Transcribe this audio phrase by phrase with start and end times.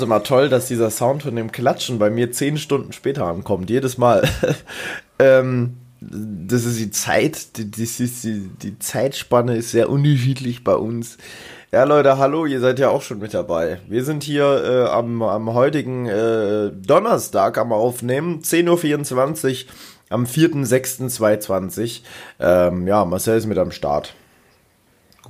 [0.00, 3.70] es immer toll, dass dieser Sound von dem Klatschen bei mir zehn Stunden später ankommt.
[3.70, 4.28] Jedes Mal.
[5.18, 11.18] ähm, das ist die Zeit, die, die, die, Zeitspanne ist sehr unterschiedlich bei uns.
[11.72, 13.80] Ja, Leute, hallo, ihr seid ja auch schon mit dabei.
[13.86, 19.70] Wir sind hier äh, am, am heutigen äh, Donnerstag am Aufnehmen, 10.24 Uhr
[20.08, 22.00] am 4.6.2020.
[22.40, 24.14] Ähm, ja, Marcel ist mit am Start.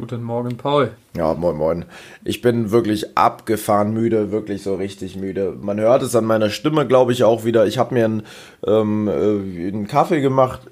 [0.01, 0.93] Guten Morgen, Paul.
[1.15, 1.85] Ja, moin, moin.
[2.25, 5.55] Ich bin wirklich abgefahren müde, wirklich so richtig müde.
[5.61, 7.67] Man hört es an meiner Stimme, glaube ich, auch wieder.
[7.67, 8.23] Ich habe mir einen,
[8.67, 10.63] ähm, äh, einen Kaffee gemacht,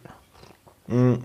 [0.88, 1.24] hm,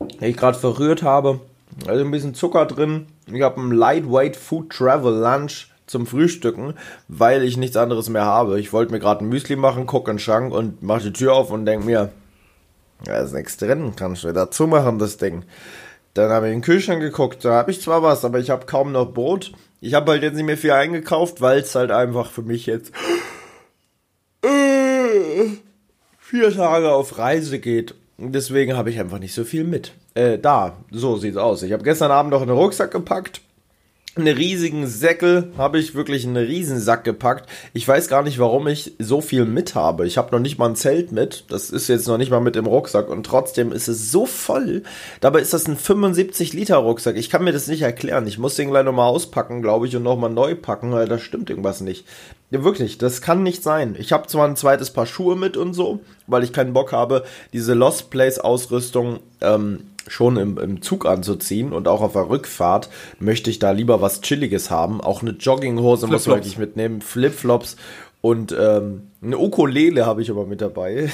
[0.00, 1.38] den ich gerade verrührt habe.
[1.86, 3.06] Also ein bisschen Zucker drin.
[3.32, 6.74] Ich habe einen Lightweight Food Travel Lunch zum Frühstücken,
[7.06, 8.58] weil ich nichts anderes mehr habe.
[8.58, 11.34] Ich wollte mir gerade ein Müsli machen, gucke in den Schrank und mache die Tür
[11.34, 12.10] auf und denke mir,
[13.04, 15.44] da ist nichts drin, kannst du wieder zumachen, das Ding.
[16.14, 18.66] Dann habe ich in den Kühlschrank geguckt, da habe ich zwar was, aber ich habe
[18.66, 19.52] kaum noch Brot.
[19.80, 22.92] Ich habe halt jetzt nicht mehr viel eingekauft, weil es halt einfach für mich jetzt
[26.18, 27.94] vier Tage auf Reise geht.
[28.18, 29.92] Deswegen habe ich einfach nicht so viel mit.
[30.14, 31.62] Äh, da, so sieht's aus.
[31.62, 33.40] Ich habe gestern Abend noch einen Rucksack gepackt
[34.18, 37.48] einen riesigen Säckel, habe ich wirklich einen riesen Sack gepackt.
[37.72, 40.06] Ich weiß gar nicht, warum ich so viel mit habe.
[40.06, 41.44] Ich habe noch nicht mal ein Zelt mit.
[41.48, 44.82] Das ist jetzt noch nicht mal mit im Rucksack und trotzdem ist es so voll.
[45.20, 47.16] Dabei ist das ein 75 Liter Rucksack.
[47.16, 48.26] Ich kann mir das nicht erklären.
[48.26, 51.50] Ich muss den gleich nochmal auspacken, glaube ich, und nochmal neu packen, weil da stimmt
[51.50, 52.04] irgendwas nicht.
[52.50, 53.94] Ja, wirklich, das kann nicht sein.
[53.98, 57.24] Ich habe zwar ein zweites Paar Schuhe mit und so, weil ich keinen Bock habe,
[57.52, 62.88] diese Lost Place Ausrüstung ähm, schon im, im Zug anzuziehen und auch auf der Rückfahrt
[63.20, 65.02] möchte ich da lieber was Chilliges haben.
[65.02, 67.76] Auch eine Jogginghose muss man wirklich mitnehmen, Flipflops
[68.22, 71.10] und ähm, eine Ukulele habe ich aber mit dabei.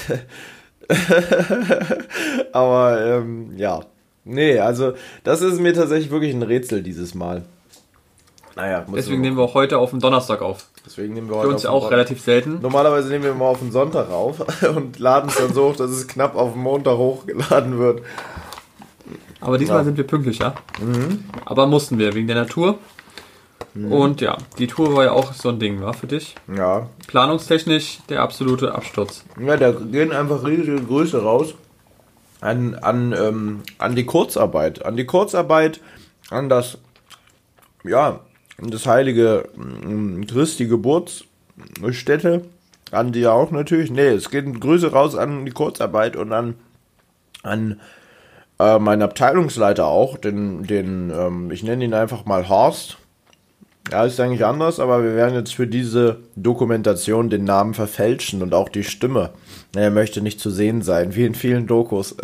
[2.53, 3.81] aber ähm, ja,
[4.23, 4.93] nee, also
[5.25, 7.43] das ist mir tatsächlich wirklich ein Rätsel dieses Mal.
[8.55, 10.67] Naja, Deswegen nehmen wir auch heute auf den Donnerstag auf.
[10.85, 12.59] Deswegen nehmen wir heute Für uns auch relativ selten.
[12.61, 14.39] Normalerweise nehmen wir immer auf den Sonntag auf
[14.75, 18.01] und laden es dann so hoch, dass es knapp auf den Montag hochgeladen wird.
[19.41, 19.83] Aber diesmal ja.
[19.83, 20.55] sind wir pünktlicher.
[20.81, 21.25] Mhm.
[21.45, 22.77] Aber mussten wir, wegen der Natur.
[23.73, 23.91] Mhm.
[23.91, 26.35] Und ja, die Tour war ja auch so ein Ding, war für dich?
[26.55, 26.89] Ja.
[27.07, 29.23] Planungstechnisch der absolute Absturz.
[29.39, 31.55] Ja, da gehen einfach riesige Grüße raus
[32.41, 34.85] an, an, ähm, an die Kurzarbeit.
[34.85, 35.81] An die Kurzarbeit,
[36.29, 36.77] an das,
[37.83, 38.21] ja,
[38.57, 42.45] das heilige ähm, Christi Geburtsstätte.
[42.91, 43.91] An die auch natürlich.
[43.91, 46.55] Nee, es geht Grüße raus an die Kurzarbeit und an,
[47.41, 47.79] an
[48.59, 52.97] äh, mein Abteilungsleiter auch, den, den ähm, ich nenne ihn einfach mal Horst.
[53.91, 58.53] Ja, ist eigentlich anders, aber wir werden jetzt für diese Dokumentation den Namen verfälschen und
[58.53, 59.31] auch die Stimme.
[59.75, 62.15] Er möchte nicht zu sehen sein, wie in vielen Dokus.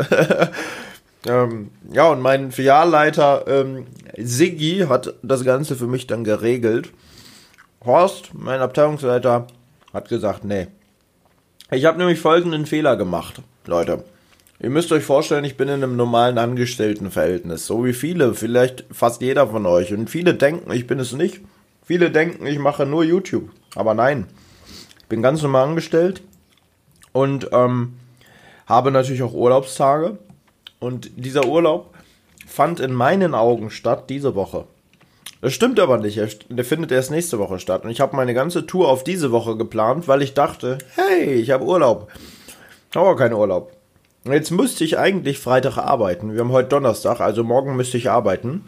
[1.28, 3.86] ähm, ja, und mein Filialleiter ähm,
[4.18, 6.92] Siggi hat das Ganze für mich dann geregelt.
[7.86, 9.48] Horst, mein Abteilungsleiter,
[9.94, 10.68] hat gesagt, nee.
[11.72, 14.04] Ich habe nämlich folgenden Fehler gemacht, Leute.
[14.60, 19.22] Ihr müsst euch vorstellen, ich bin in einem normalen Angestelltenverhältnis, so wie viele, vielleicht fast
[19.22, 19.92] jeder von euch.
[19.94, 21.42] Und viele denken, ich bin es nicht.
[21.84, 23.50] Viele denken, ich mache nur YouTube.
[23.76, 24.28] Aber nein,
[25.00, 26.22] ich bin ganz normal angestellt
[27.12, 27.94] und ähm,
[28.68, 30.20] habe natürlich auch Urlaubstage.
[30.82, 31.94] Und dieser Urlaub
[32.48, 34.66] fand in meinen Augen statt diese Woche.
[35.40, 36.20] Das stimmt aber nicht.
[36.50, 37.86] Der findet erst nächste Woche statt.
[37.86, 41.52] Und ich habe meine ganze Tour auf diese Woche geplant, weil ich dachte, hey, ich
[41.52, 42.12] habe Urlaub.
[42.96, 43.72] Aber keinen Urlaub.
[44.24, 46.34] Jetzt müsste ich eigentlich Freitag arbeiten.
[46.34, 48.66] Wir haben heute Donnerstag, also morgen müsste ich arbeiten.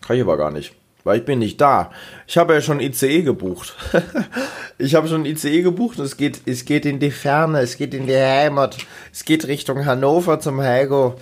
[0.00, 0.74] Kann ich aber gar nicht,
[1.04, 1.90] weil ich bin nicht da.
[2.26, 3.76] Ich habe ja schon ICE gebucht.
[4.78, 7.94] ich habe schon ICE gebucht und es geht, es geht in die Ferne, es geht
[7.94, 8.78] in die Heimat,
[9.12, 11.16] es geht Richtung Hannover zum Heiko.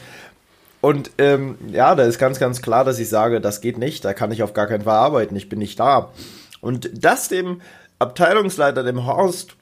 [0.81, 4.15] Und ähm, ja, da ist ganz, ganz klar, dass ich sage, das geht nicht, da
[4.15, 6.10] kann ich auf gar keinen Fall arbeiten, ich bin nicht da.
[6.60, 7.60] Und das dem
[7.99, 9.56] Abteilungsleiter, dem Horst,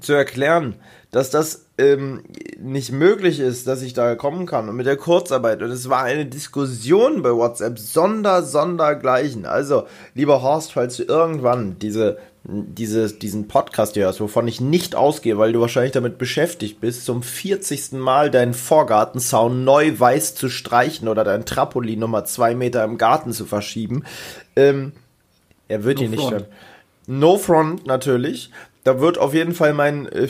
[0.00, 0.76] zu erklären,
[1.10, 2.22] dass das ähm,
[2.60, 5.62] nicht möglich ist, dass ich da kommen kann und mit der Kurzarbeit.
[5.62, 9.46] Und es war eine Diskussion bei WhatsApp, sonder, sondergleichen.
[9.46, 14.94] Also, lieber Horst, falls du irgendwann diese, diese, diesen Podcast hier hörst, wovon ich nicht
[14.94, 17.92] ausgehe, weil du wahrscheinlich damit beschäftigt bist, zum 40.
[17.92, 23.32] Mal deinen Vorgartenzaun neu weiß zu streichen oder dein Trampolin nochmal zwei Meter im Garten
[23.32, 24.04] zu verschieben,
[24.54, 24.92] ähm,
[25.68, 26.46] er wird no hier nicht.
[27.06, 28.50] No Front natürlich.
[28.84, 30.28] Da wird auf jeden Fall mein äh,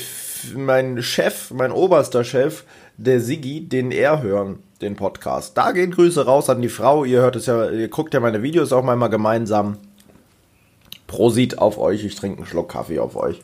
[0.54, 2.64] mein Chef, mein oberster Chef,
[2.96, 5.56] der Siggi, den er hören, den Podcast.
[5.56, 7.04] Da gehen Grüße raus an die Frau.
[7.04, 9.78] Ihr hört es ja, ihr guckt ja meine Videos auch mal gemeinsam.
[11.06, 12.04] Prosit auf euch.
[12.04, 13.42] Ich trinke einen Schluck Kaffee auf euch.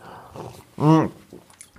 [0.77, 1.07] Mm.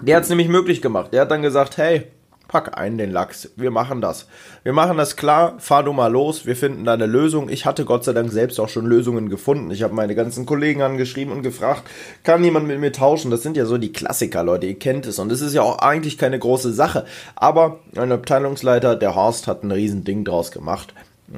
[0.02, 1.12] Der hat es nämlich möglich gemacht.
[1.14, 2.08] Der hat dann gesagt, hey,
[2.48, 3.50] pack ein den Lachs.
[3.56, 4.28] Wir machen das.
[4.64, 5.56] Wir machen das klar.
[5.60, 6.46] Fahr du mal los.
[6.46, 7.50] Wir finden da eine Lösung.
[7.50, 9.72] Ich hatte Gott sei Dank selbst auch schon Lösungen gefunden.
[9.72, 11.84] Ich habe meine ganzen Kollegen angeschrieben und gefragt,
[12.24, 13.32] kann jemand mit mir tauschen?
[13.32, 14.68] Das sind ja so die Klassiker, Leute.
[14.68, 15.20] Ihr kennt es.
[15.20, 17.06] Und es ist ja auch eigentlich keine große Sache.
[17.36, 20.94] Aber ein Abteilungsleiter, der Horst, hat ein Riesending draus gemacht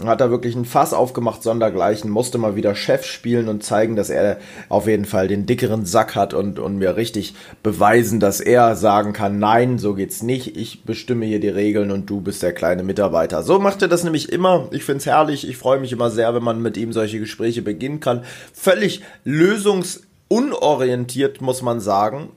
[0.06, 4.10] hat er wirklich ein Fass aufgemacht, sondergleichen, musste mal wieder Chef spielen und zeigen, dass
[4.10, 4.38] er
[4.70, 7.34] auf jeden Fall den dickeren Sack hat und, und mir richtig
[7.64, 12.10] beweisen, dass er sagen kann, nein, so geht's nicht, ich bestimme hier die Regeln und
[12.10, 13.42] du bist der kleine Mitarbeiter.
[13.42, 14.68] So macht er das nämlich immer.
[14.72, 18.00] Ich find's herrlich, ich freue mich immer sehr, wenn man mit ihm solche Gespräche beginnen
[18.00, 18.24] kann.
[18.54, 22.30] Völlig lösungs unorientiert, muss man sagen.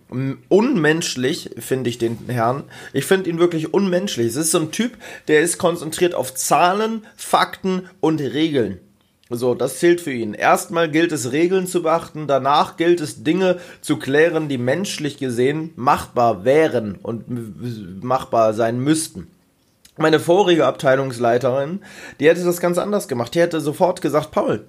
[0.49, 2.65] Unmenschlich finde ich den Herrn.
[2.93, 4.27] Ich finde ihn wirklich unmenschlich.
[4.29, 4.97] Es ist so ein Typ,
[5.29, 8.81] der ist konzentriert auf Zahlen, Fakten und Regeln.
[9.31, 10.35] So, das zählt für ihn.
[10.35, 15.73] Erstmal gilt es, Regeln zu beachten, danach gilt es, Dinge zu klären, die menschlich gesehen
[15.77, 19.29] machbar wären und machbar sein müssten.
[19.97, 21.81] Meine vorige Abteilungsleiterin,
[22.19, 23.35] die hätte das ganz anders gemacht.
[23.35, 24.65] Die hätte sofort gesagt, Paul,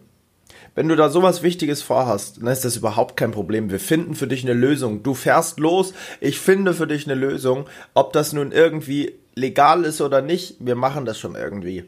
[0.75, 3.69] wenn du da sowas Wichtiges vorhast, dann ist das überhaupt kein Problem.
[3.69, 5.03] Wir finden für dich eine Lösung.
[5.03, 7.65] Du fährst los, ich finde für dich eine Lösung.
[7.93, 11.85] Ob das nun irgendwie legal ist oder nicht, wir machen das schon irgendwie.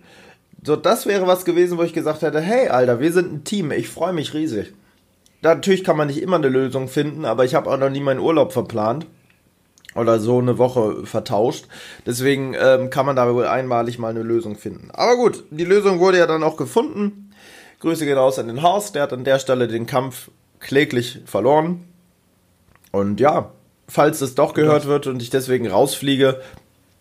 [0.64, 3.72] So, das wäre was gewesen, wo ich gesagt hätte, hey, Alter, wir sind ein Team,
[3.72, 4.74] ich freue mich riesig.
[5.42, 8.20] Natürlich kann man nicht immer eine Lösung finden, aber ich habe auch noch nie meinen
[8.20, 9.06] Urlaub verplant
[9.94, 11.66] oder so eine Woche vertauscht.
[12.06, 14.90] Deswegen ähm, kann man da wohl einmalig mal eine Lösung finden.
[14.92, 17.25] Aber gut, die Lösung wurde ja dann auch gefunden.
[17.86, 21.86] Grüße gehen raus an den Horst, der hat an der Stelle den Kampf kläglich verloren.
[22.92, 23.52] Und ja,
[23.88, 26.42] falls es doch gehört wird und ich deswegen rausfliege,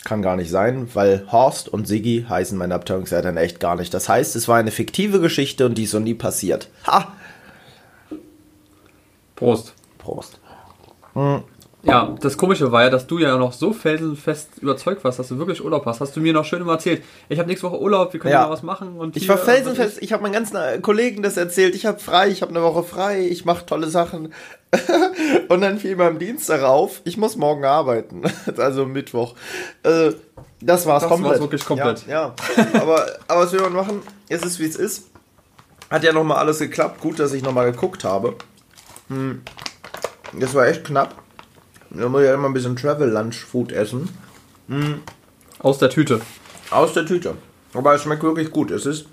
[0.05, 3.95] kann gar nicht sein, weil Horst und Siggi heißen meine Abteilungsleiter echt gar nicht.
[3.95, 6.69] Das heißt, es war eine fiktive Geschichte und die ist so nie passiert.
[6.87, 7.15] Ha!
[9.37, 9.73] Prost.
[9.97, 10.39] Prost.
[11.15, 11.45] Hm.
[11.85, 15.39] Ja, das Komische war ja, dass du ja noch so felsenfest überzeugt warst, dass du
[15.39, 16.01] wirklich Urlaub hast.
[16.01, 17.03] Hast du mir noch schön immer erzählt.
[17.29, 18.97] Ich habe nächste Woche Urlaub, wir können ja, mal was machen.
[18.97, 21.75] Und ich war felsenfest, ich habe meinen ganzen äh, Kollegen das erzählt.
[21.75, 24.33] Ich habe frei, ich habe eine Woche frei, ich mache tolle Sachen.
[25.49, 28.23] und dann fiel mir am Dienstag auf, ich muss morgen arbeiten.
[28.57, 29.35] also Mittwoch.
[29.83, 30.13] Äh,
[30.61, 31.33] das war's das komplett.
[31.33, 32.07] Das war's wirklich komplett.
[32.07, 32.81] Ja, ja.
[32.81, 34.03] aber, aber was will man machen?
[34.29, 35.11] Es ist wie es ist.
[35.91, 37.01] Hat ja nochmal alles geklappt.
[37.01, 38.37] Gut, dass ich nochmal geguckt habe.
[39.09, 39.43] Hm.
[40.33, 41.15] Das war echt knapp.
[41.96, 44.08] Da muss ich ja immer ein bisschen Travel Lunch Food essen.
[44.69, 45.02] Mhm.
[45.58, 46.20] Aus der Tüte.
[46.70, 47.35] Aus der Tüte.
[47.73, 48.70] Aber es schmeckt wirklich gut.
[48.70, 49.06] Es ist,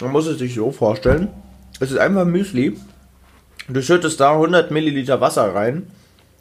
[0.00, 1.28] man muss es sich so vorstellen,
[1.80, 2.78] es ist einfach Müsli.
[3.68, 5.90] Du schüttest da 100 Milliliter Wasser rein.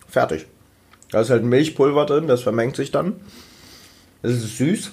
[0.08, 0.48] Fertig.
[1.12, 3.16] Da ist halt Milchpulver drin, das vermengt sich dann.
[4.22, 4.92] Es ist süß.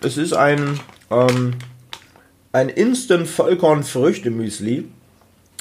[0.00, 0.80] Es ist ein,
[1.10, 1.54] ähm,
[2.52, 4.88] ein Instant Vollkorn-Früchte-Müsli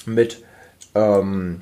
[0.06, 0.44] mit
[0.94, 1.62] ähm,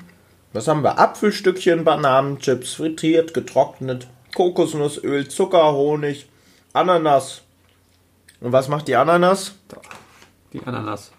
[0.54, 0.98] was haben wir?
[0.98, 6.28] Apfelstückchen, Bananenchips, frittiert, getrocknet, Kokosnussöl, Zucker, Honig,
[6.72, 7.42] Ananas.
[8.40, 9.56] Und was macht die Ananas?
[10.52, 11.10] Die Ananas.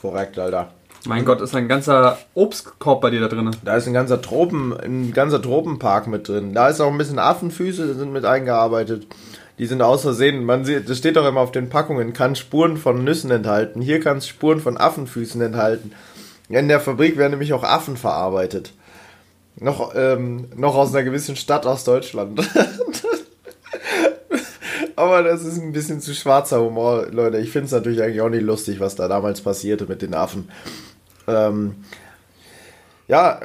[0.00, 0.70] Korrekt, Alter.
[1.06, 3.50] Mein Gott, ist ein ganzer Obstkorb bei dir da drin.
[3.64, 6.54] Da ist ein ganzer Tropen, ein ganzer Tropenpark mit drin.
[6.54, 9.06] Da ist auch ein bisschen Affenfüße, die sind mit eingearbeitet.
[9.58, 12.76] Die sind aus Versehen, man sieht, das steht doch immer auf den Packungen, kann Spuren
[12.76, 13.82] von Nüssen enthalten.
[13.82, 15.92] Hier kann es Spuren von Affenfüßen enthalten.
[16.48, 18.72] In der Fabrik werden nämlich auch Affen verarbeitet.
[19.64, 22.38] Noch, ähm, noch aus einer gewissen Stadt aus Deutschland.
[24.94, 27.38] Aber das ist ein bisschen zu schwarzer Humor, Leute.
[27.38, 30.50] Ich finde es natürlich eigentlich auch nicht lustig, was da damals passierte mit den Affen.
[31.26, 31.76] Ähm,
[33.08, 33.40] ja,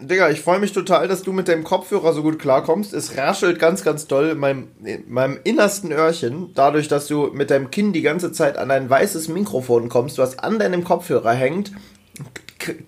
[0.00, 2.92] Digga, ich freue mich total, dass du mit dem Kopfhörer so gut klarkommst.
[2.92, 7.52] Es raschelt ganz, ganz doll in meinem, in meinem innersten Öhrchen, dadurch, dass du mit
[7.52, 11.70] deinem Kinn die ganze Zeit an ein weißes Mikrofon kommst, was an deinem Kopfhörer hängt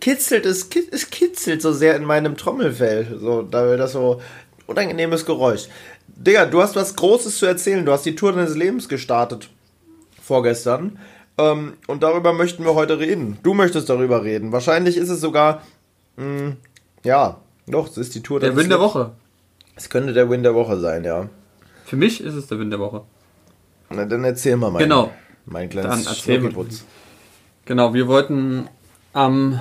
[0.01, 3.19] kitzelt es, es kitzelt so sehr in meinem Trommelfell.
[3.21, 4.21] So, da wird das so
[4.67, 5.69] unangenehmes Geräusch.
[6.07, 7.85] Digga, du hast was Großes zu erzählen.
[7.85, 9.51] Du hast die Tour deines Lebens gestartet.
[10.23, 10.99] Vorgestern.
[11.37, 13.39] Ähm, und darüber möchten wir heute reden.
[13.43, 14.53] Du möchtest darüber reden.
[14.53, 15.63] Wahrscheinlich ist es sogar,
[16.17, 16.57] mh, hm,
[17.03, 19.13] ja, doch, es ist die Tour der Win der Woche.
[19.77, 21.29] Es könnte der Win der Woche sein, ja.
[21.85, 23.03] Für mich ist es der Win der Woche.
[23.91, 25.11] Na, dann erzähl mal mein, genau.
[25.47, 26.41] mein kleines erzähl
[27.67, 28.69] Genau, wir wollten
[29.15, 29.61] am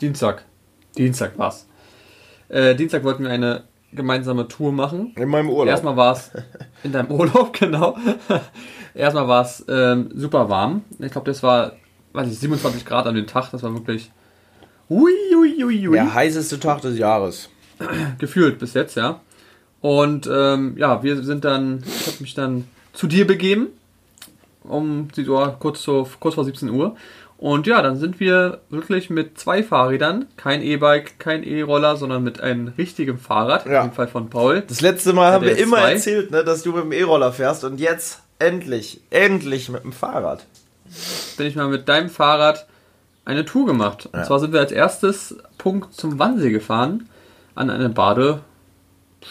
[0.00, 0.44] Dienstag.
[0.96, 1.66] Dienstag war's.
[2.48, 5.12] Äh, Dienstag wollten wir eine gemeinsame Tour machen.
[5.16, 5.68] In meinem Urlaub.
[5.68, 6.30] Erstmal war es
[6.82, 7.96] in deinem Urlaub, genau.
[8.94, 10.84] Erstmal war es ähm, super warm.
[10.98, 11.72] Ich glaube, das war,
[12.12, 13.50] weiß ich, 27 Grad an dem Tag.
[13.50, 14.10] Das war wirklich.
[14.88, 15.92] Ui, ui, ui, ui.
[15.92, 17.50] Der heißeste Tag des Jahres.
[18.18, 19.20] Gefühlt bis jetzt, ja.
[19.80, 23.68] Und ähm, ja, wir sind dann, ich habe mich dann zu dir begeben,
[24.64, 26.96] um so, kurz, so, kurz vor 17 Uhr
[27.38, 32.40] Und ja, dann sind wir wirklich mit zwei Fahrrädern, kein E-Bike, kein E-Roller, sondern mit
[32.40, 33.82] einem richtigen Fahrrad, Ja.
[33.82, 34.64] in dem Fall von Paul.
[34.66, 35.92] Das letzte Mal haben wir immer zwei.
[35.92, 40.44] erzählt, ne, dass du mit dem E-Roller fährst und jetzt endlich, endlich mit dem Fahrrad.
[41.36, 42.66] bin ich mal mit deinem Fahrrad
[43.24, 44.06] eine Tour gemacht.
[44.06, 44.24] Und Ja.
[44.24, 47.08] zwar sind wir als erstes Punkt zum Wannsee gefahren,
[47.54, 47.88] an eine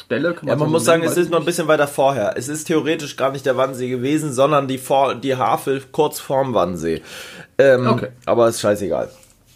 [0.08, 0.34] Badestelle.
[0.34, 2.36] kann Ja, man so muss sagen, es ist noch ein bisschen weiter vorher.
[2.38, 6.54] Es ist theoretisch gar nicht der Wannsee gewesen, sondern die, Vor die Havel kurz vorm
[6.54, 7.01] Wannsee.
[7.58, 8.10] Ähm, Okay.
[8.25, 9.10] Aber ist scheißegal.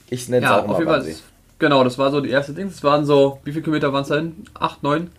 [0.09, 0.97] Ich nenne es Ja, auch auf mal jeden Fall.
[0.99, 1.15] Wannsee.
[1.59, 2.67] Genau, das war so die erste Ding.
[2.67, 4.35] Es waren so, wie viele Kilometer waren es denn?
[4.59, 5.11] Acht, neun?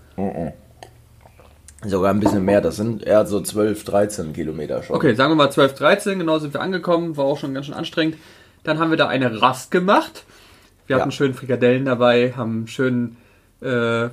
[1.84, 2.60] Sogar ein bisschen mehr.
[2.60, 4.94] Das sind eher so 12, 13 Kilometer schon.
[4.96, 7.74] Okay, sagen wir mal 12, 13, genau sind wir angekommen, war auch schon ganz schön
[7.74, 8.16] anstrengend.
[8.64, 10.24] Dann haben wir da eine Rast gemacht.
[10.86, 11.02] Wir Ja.
[11.02, 13.16] hatten schön Frikadellen dabei, haben schön,
[13.60, 14.08] äh,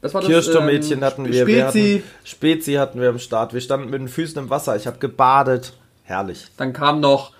[0.00, 0.30] was war das?
[0.30, 1.46] Kirschtormädchen Ähm, hatten wir.
[1.46, 2.02] wir Spezi.
[2.02, 3.54] hatten, Spezi hatten wir am Start.
[3.54, 4.76] Wir standen mit den Füßen im Wasser.
[4.76, 5.72] Ich habe gebadet.
[6.04, 6.46] Herrlich.
[6.56, 7.32] Dann kamen noch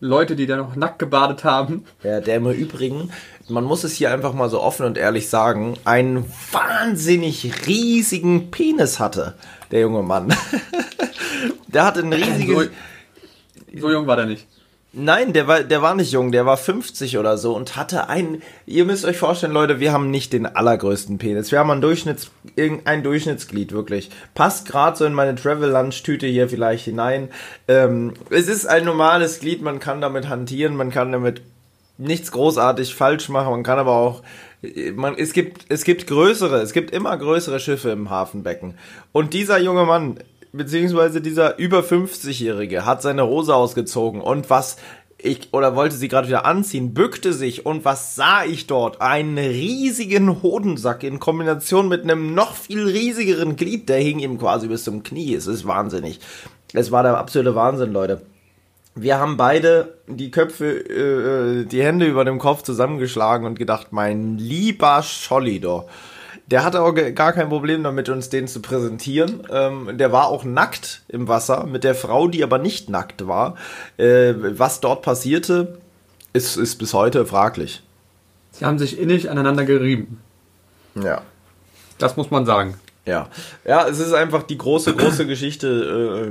[0.00, 1.84] Leute, die da noch nackt gebadet haben.
[2.02, 3.10] Ja, der im Übrigen,
[3.48, 8.98] man muss es hier einfach mal so offen und ehrlich sagen, einen wahnsinnig riesigen Penis
[9.00, 9.34] hatte,
[9.70, 10.34] der junge Mann.
[11.68, 12.54] der hatte einen riesigen.
[12.54, 14.46] So, so jung war der nicht.
[14.92, 18.42] Nein, der war, der war nicht jung, der war 50 oder so und hatte einen.
[18.64, 21.52] Ihr müsst euch vorstellen, Leute, wir haben nicht den allergrößten Penis.
[21.52, 24.10] Wir haben ein Durchschnitts, irgendein Durchschnittsglied, wirklich.
[24.34, 27.28] Passt gerade so in meine Travel Lunch Tüte hier vielleicht hinein.
[27.68, 31.42] Ähm, es ist ein normales Glied, man kann damit hantieren, man kann damit
[31.98, 34.22] nichts großartig falsch machen, man kann aber auch.
[34.94, 38.74] Man, es, gibt, es gibt größere, es gibt immer größere Schiffe im Hafenbecken.
[39.12, 40.18] Und dieser junge Mann,
[40.52, 44.76] beziehungsweise dieser über 50-Jährige, hat seine Hose ausgezogen und was
[45.20, 49.00] ich, oder wollte sie gerade wieder anziehen, bückte sich und was sah ich dort?
[49.00, 54.68] Einen riesigen Hodensack in Kombination mit einem noch viel riesigeren Glied, der hing ihm quasi
[54.68, 55.34] bis zum Knie.
[55.34, 56.20] Es ist wahnsinnig.
[56.72, 58.22] Es war der absolute Wahnsinn, Leute.
[58.94, 64.38] Wir haben beide die Köpfe, äh, die Hände über dem Kopf zusammengeschlagen und gedacht, mein
[64.38, 65.88] lieber Schollido.
[66.50, 69.46] Der hatte auch gar kein Problem damit, uns den zu präsentieren.
[69.50, 73.56] Ähm, der war auch nackt im Wasser mit der Frau, die aber nicht nackt war.
[73.98, 75.78] Äh, was dort passierte,
[76.32, 77.82] ist, ist bis heute fraglich.
[78.52, 80.20] Sie haben sich innig aneinander gerieben.
[80.94, 81.22] Ja.
[81.98, 82.74] Das muss man sagen.
[83.04, 83.28] Ja.
[83.64, 86.30] Ja, es ist einfach die große, große Geschichte.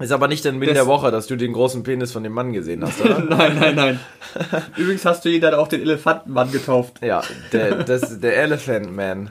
[0.00, 2.32] Ist aber nicht in Min Das- der Woche, dass du den großen Penis von dem
[2.32, 3.18] Mann gesehen hast, oder?
[3.28, 4.00] nein, nein, nein.
[4.76, 7.02] Übrigens hast du ihn dann auch den Elefantenmann getauft.
[7.02, 9.30] Ja, der, das, der Elephant Man.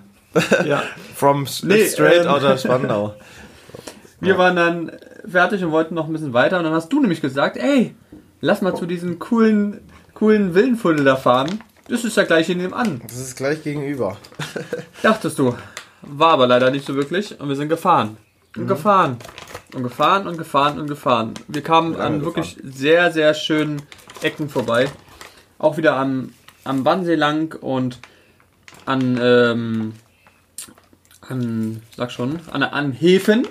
[0.66, 0.84] Ja.
[1.16, 3.16] From Nee, straight ähm, out of Spandau.
[4.20, 4.92] Wir waren dann
[5.30, 7.96] fertig und wollten noch ein bisschen weiter und dann hast du nämlich gesagt, ey,
[8.42, 9.80] lass mal zu diesem coolen,
[10.16, 11.62] coolen Villenfunnel da fahren.
[11.88, 13.00] Das ist ja gleich in dem an.
[13.08, 14.18] Das ist gleich gegenüber.
[15.02, 15.56] Dachtest du.
[16.02, 18.18] War aber leider nicht so wirklich und wir sind gefahren.
[18.56, 18.68] Und Mhm.
[18.68, 19.18] gefahren.
[19.74, 21.34] Und gefahren und gefahren und gefahren.
[21.48, 23.82] Wir kamen an wirklich sehr, sehr schönen
[24.22, 24.90] Ecken vorbei.
[25.60, 26.34] Auch wieder am,
[26.64, 28.00] am Wannsee lang und
[28.86, 29.94] an, ähm,
[31.28, 33.46] an, sag schon, an, an Häfen.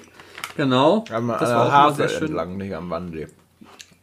[0.56, 1.04] Genau.
[1.12, 2.28] Am, das an war der auch Havel sehr schön.
[2.28, 3.28] entlang, nicht am Wannsee.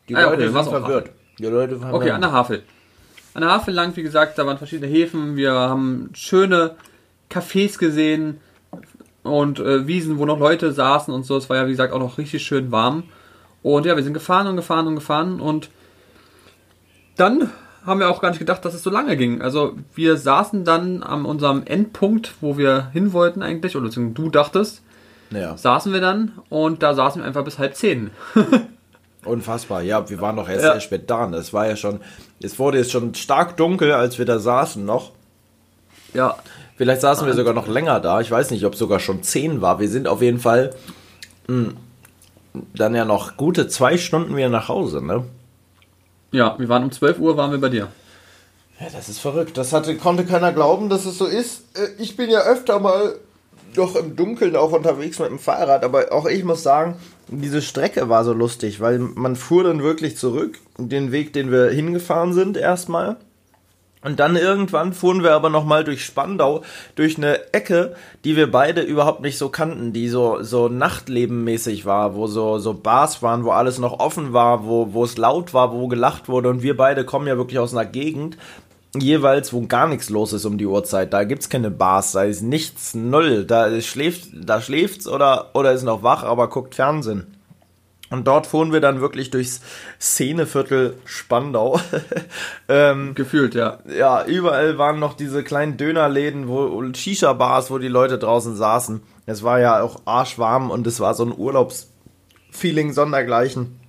[0.07, 1.09] Die Ah, Leute okay, sind verwirrt.
[1.39, 2.63] Die Leute haben Okay, an der Havel.
[3.33, 5.35] An der Havel lang, wie gesagt, da waren verschiedene Häfen.
[5.35, 6.75] Wir haben schöne
[7.31, 8.39] Cafés gesehen
[9.23, 11.37] und äh, Wiesen, wo noch Leute saßen und so.
[11.37, 13.03] Es war ja, wie gesagt, auch noch richtig schön warm.
[13.61, 15.69] Und ja, wir sind gefahren und gefahren und gefahren und
[17.15, 17.49] dann
[17.85, 19.41] haben wir auch gar nicht gedacht, dass es so lange ging.
[19.41, 24.29] Also wir saßen dann an unserem Endpunkt, wo wir hin wollten eigentlich, oder beziehungsweise du
[24.29, 24.81] dachtest,
[25.31, 28.11] ja, saßen wir dann und da saßen wir einfach bis halb zehn.
[29.25, 29.81] unfassbar.
[29.81, 30.71] Ja, wir waren doch erst Ja.
[30.73, 31.29] sehr spät da.
[31.31, 31.99] Es war ja schon,
[32.41, 35.11] es wurde jetzt schon stark dunkel, als wir da saßen noch.
[36.13, 36.35] Ja,
[36.75, 38.19] Vielleicht saßen wir sogar noch länger da.
[38.21, 39.79] Ich weiß nicht, ob es sogar schon 10 war.
[39.79, 40.71] Wir sind auf jeden Fall
[41.47, 41.73] mh,
[42.75, 45.23] dann ja noch gute zwei Stunden wieder nach Hause, ne?
[46.31, 47.89] ja, wir waren um 12 Uhr, waren wir bei dir.
[48.79, 49.55] Ja, das ist verrückt.
[49.57, 51.77] Das hatte, konnte keiner glauben, dass es so ist.
[51.77, 53.15] Äh, Ich bin ja öfter mal
[53.75, 56.95] doch im Dunkeln auch unterwegs mit dem Fahrrad, aber auch ich muss sagen,
[57.27, 61.69] diese Strecke war so lustig, weil man fuhr dann wirklich zurück, den Weg, den wir
[61.69, 63.17] hingefahren sind erstmal.
[64.03, 66.63] Und dann irgendwann fuhren wir aber nochmal durch Spandau,
[66.95, 67.95] durch eine Ecke,
[68.25, 72.73] die wir beide überhaupt nicht so kannten, die so, so nachtlebenmäßig war, wo so, so
[72.73, 76.49] Bars waren, wo alles noch offen war, wo, wo es laut war, wo gelacht wurde.
[76.49, 78.37] Und wir beide kommen ja wirklich aus einer Gegend,
[78.97, 81.13] jeweils, wo gar nichts los ist um die Uhrzeit.
[81.13, 83.45] Da gibt's keine Bars, da ist nichts, null.
[83.45, 87.32] Da schläft, da schläft's oder, oder ist noch wach, aber guckt Fernsehen.
[88.13, 89.61] Und dort fuhren wir dann wirklich durchs
[89.99, 91.79] Szeneviertel Spandau.
[92.69, 93.79] ähm, Gefühlt, ja.
[93.89, 99.01] ja, überall waren noch diese kleinen Dönerläden, wo und Shisha-Bars, wo die Leute draußen saßen.
[99.25, 103.79] Es war ja auch arschwarm und es war so ein Urlaubsfeeling sondergleichen.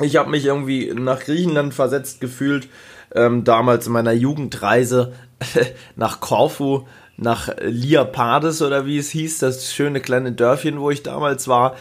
[0.00, 2.68] Ich habe mich irgendwie nach Griechenland versetzt gefühlt,
[3.14, 5.14] ähm, damals in meiner Jugendreise
[5.96, 6.84] nach Korfu,
[7.20, 11.76] nach Liapades oder wie es hieß, das schöne kleine Dörfchen, wo ich damals war,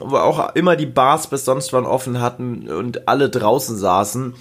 [0.00, 4.34] wo auch immer die Bars bis sonst wann offen hatten und alle draußen saßen.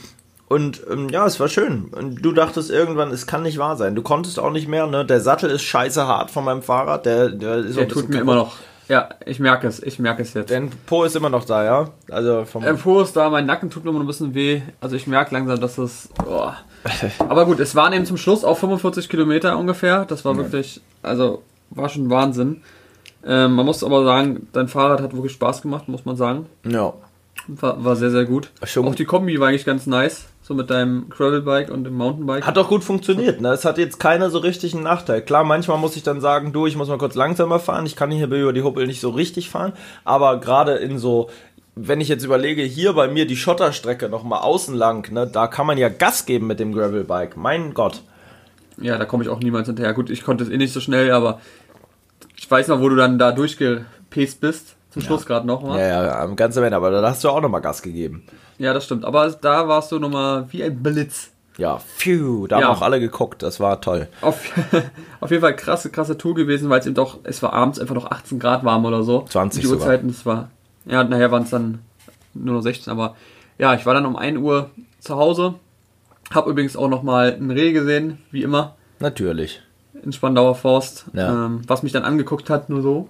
[0.48, 1.86] Und ähm, ja, es war schön.
[1.92, 3.94] Und du dachtest irgendwann, es kann nicht wahr sein.
[3.94, 5.06] Du konntest auch nicht mehr, ne?
[5.06, 7.06] Der Sattel ist scheiße hart von meinem Fahrrad.
[7.06, 8.56] Der, der ist Der tut mir immer noch.
[8.88, 9.82] Ja, ich merke es.
[9.84, 10.50] Ich merke es jetzt.
[10.50, 11.90] Dein Po ist immer noch da, ja?
[12.10, 12.66] Also vom.
[12.66, 14.64] Ähm, Po ist da, mein Nacken tut mir immer noch ein bisschen weh.
[14.82, 16.10] Also ich merke langsam, dass das.
[16.26, 16.50] Oh.
[17.20, 20.06] Aber gut, es waren eben zum Schluss auch 45 Kilometer ungefähr.
[20.06, 22.64] Das war wirklich, also war schon Wahnsinn.
[23.26, 26.46] Ähm, man muss aber sagen, dein Fahrrad hat wirklich Spaß gemacht, muss man sagen.
[26.64, 26.94] ja.
[27.48, 28.52] War, war sehr, sehr gut.
[28.64, 30.26] Schon- Auch die Kombi war eigentlich ganz nice.
[30.44, 32.46] So mit deinem Gravelbike und dem Mountainbike.
[32.46, 33.40] Hat auch gut funktioniert.
[33.42, 33.50] Ne?
[33.50, 35.22] Es hat jetzt keiner so richtig einen Nachteil.
[35.22, 37.86] Klar, manchmal muss ich dann sagen, du, ich muss mal kurz langsamer fahren.
[37.88, 39.74] Ich kann hier über die Huppel nicht so richtig fahren.
[40.04, 41.30] Aber gerade in so,
[41.76, 45.66] wenn ich jetzt überlege, hier bei mir die Schotterstrecke nochmal außen lang, ne, da kann
[45.66, 47.36] man ja Gas geben mit dem Gravelbike.
[47.38, 48.02] Mein Gott.
[48.80, 49.94] Ja, da komme ich auch niemals hinterher.
[49.94, 51.40] Gut, ich konnte es eh nicht so schnell, aber
[52.40, 54.76] ich weiß noch, wo du dann da durchgepest bist.
[54.92, 55.78] Zum Schluss gerade noch mal.
[55.80, 56.76] Ja, ja, am ganzen Ende.
[56.76, 58.24] Aber da hast du auch nochmal Gas gegeben.
[58.58, 59.06] Ja, das stimmt.
[59.06, 61.30] Aber da warst du nochmal wie ein Blitz.
[61.58, 62.68] Ja, phew, da Ja.
[62.68, 63.44] haben auch alle geguckt.
[63.44, 64.08] Das war toll.
[64.22, 64.50] Auf,
[65.20, 67.94] auf jeden Fall krasse, krasse Tour gewesen, weil es eben doch, es war abends einfach
[67.96, 69.26] noch 18 Grad warm oder so.
[69.30, 69.82] 20 Die sogar.
[69.86, 70.50] Uhrzeiten, es war,
[70.86, 71.80] ja, nachher waren es dann
[72.34, 73.16] nur noch 16, aber
[73.58, 74.70] ja, ich war dann um 1 Uhr
[75.02, 75.56] zu Hause.
[76.34, 79.62] Hab übrigens auch nochmal ein Reh gesehen, wie immer, Natürlich.
[80.04, 81.46] In Spandauer Forst, Ja.
[81.46, 83.08] ähm, was mich dann angeguckt hat, nur so.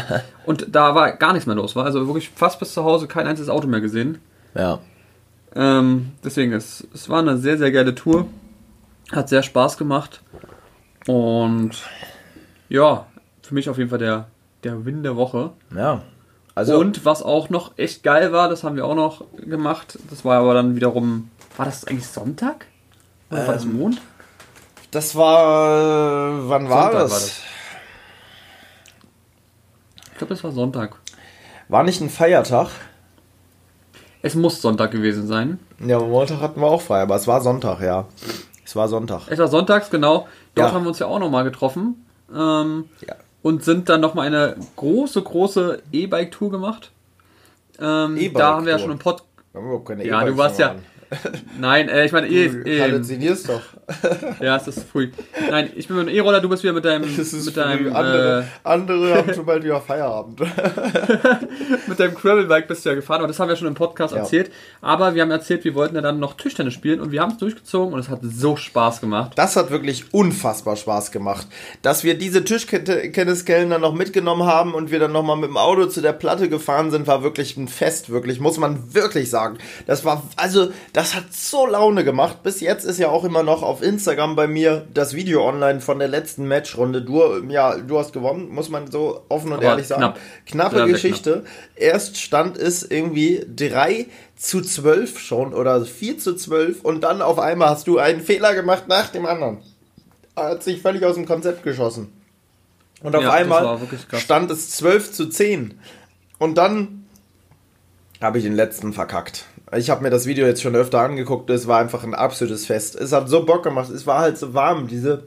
[0.46, 3.26] Und da war gar nichts mehr los, war also wirklich fast bis zu Hause kein
[3.26, 4.18] einziges Auto mehr gesehen.
[4.54, 4.78] Ja.
[5.54, 8.26] Ähm, deswegen, es, es war eine sehr, sehr geile Tour.
[9.12, 10.20] Hat sehr Spaß gemacht.
[11.06, 11.70] Und
[12.68, 13.06] ja,
[13.42, 14.26] für mich auf jeden Fall der,
[14.64, 15.50] der Win der Woche.
[15.74, 16.02] Ja.
[16.54, 19.98] Also, Und was auch noch echt geil war, das haben wir auch noch gemacht.
[20.10, 21.30] Das war aber dann wiederum.
[21.56, 22.66] War das eigentlich Sonntag?
[23.30, 24.02] Oder war das Ähm, Montag?
[24.96, 27.10] Das war, wann war Sonntag das?
[27.12, 27.42] war das.
[30.12, 30.96] Ich glaube, das war Sonntag.
[31.68, 32.68] War nicht ein Feiertag?
[34.22, 35.58] Es muss Sonntag gewesen sein.
[35.84, 38.06] Ja, Montag hatten wir auch frei, aber es war Sonntag, ja.
[38.64, 39.28] Es war Sonntag.
[39.28, 40.26] Es war sonntags, genau.
[40.54, 40.74] Dort Ja.
[40.74, 42.06] haben wir uns ja auch nochmal getroffen.
[42.34, 43.14] Ähm, Ja.
[43.42, 46.90] und sind dann nochmal eine große, große E-Bike-Tour gemacht.
[47.78, 48.40] Ähm, E-Bike-Tour.
[48.40, 49.22] da haben wir ja schon im Pod.
[49.52, 50.68] Ja, du E-Bikes warst ja.
[50.68, 50.84] fahren.
[51.60, 53.62] Nein, äh, ich meine, eh, eh, halluzinierst doch.
[54.40, 55.10] ja, es ist früh.
[55.50, 57.78] Nein, ich bin mit dem E-Roller, du bist wieder mit deinem, Das ist mit deinem,
[57.86, 57.90] früh.
[57.90, 60.40] andere, äh, andere haben schon bald wieder Feierabend.
[61.86, 64.20] mit deinem Gravelbike bist du ja gefahren, aber das haben wir schon im Podcast Ja.
[64.20, 64.50] erzählt.
[64.80, 67.38] Aber wir haben erzählt, wir wollten ja dann noch Tischtennis spielen und wir haben es
[67.38, 69.32] durchgezogen und es hat so Spaß gemacht.
[69.36, 71.46] Das hat wirklich unfassbar Spaß gemacht.
[71.82, 75.86] Dass wir diese Tischtenniskellen dann noch mitgenommen haben und wir dann nochmal mit dem Auto
[75.86, 79.58] zu der Platte gefahren sind, war wirklich ein Fest, wirklich, muss man wirklich sagen.
[79.86, 82.42] Das war, also, das hat so Laune gemacht.
[82.42, 85.98] Bis jetzt ist ja auch immer noch auf Instagram bei mir das Video online von
[85.98, 87.02] der letzten Matchrunde.
[87.02, 90.00] Du, ja, du hast gewonnen, muss man so offen und Aber ehrlich sagen.
[90.00, 90.18] knapp.
[90.46, 91.44] Knappe Sehr, Geschichte.
[91.74, 94.06] Erst stand es irgendwie 3
[94.36, 98.54] zu 12 schon oder 4 zu 12 und dann auf einmal hast du einen Fehler
[98.54, 99.58] gemacht nach dem anderen.
[100.34, 102.10] Er hat sich völlig aus dem Konzept geschossen.
[103.02, 103.78] Und auf Ja, einmal
[104.14, 105.78] stand es 12 zu 10.
[106.38, 107.04] Und dann
[108.22, 109.44] habe ich den letzten verkackt.
[109.78, 111.50] Ich habe mir das Video jetzt schon öfter angeguckt.
[111.50, 112.94] Es war einfach ein absolutes Fest.
[112.94, 113.90] Es hat so Bock gemacht.
[113.90, 114.88] Es war halt so warm.
[114.88, 115.24] Diese,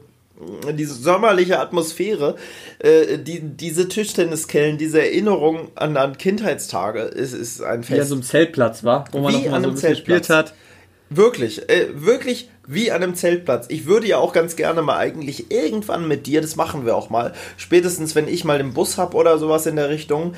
[0.72, 2.36] diese sommerliche Atmosphäre,
[2.78, 8.08] äh, die, diese Tischtenniskellen, diese Erinnerung an, an Kindheitstage, ist, ist ein Wie an Fest.
[8.08, 10.54] so einem Zeltplatz war, wo man Wie noch mal an so ein bisschen gespielt hat.
[11.12, 13.66] Wirklich, äh, wirklich wie an einem Zeltplatz.
[13.68, 17.10] Ich würde ja auch ganz gerne mal eigentlich irgendwann mit dir, das machen wir auch
[17.10, 20.34] mal, spätestens wenn ich mal den Bus habe oder sowas in der Richtung,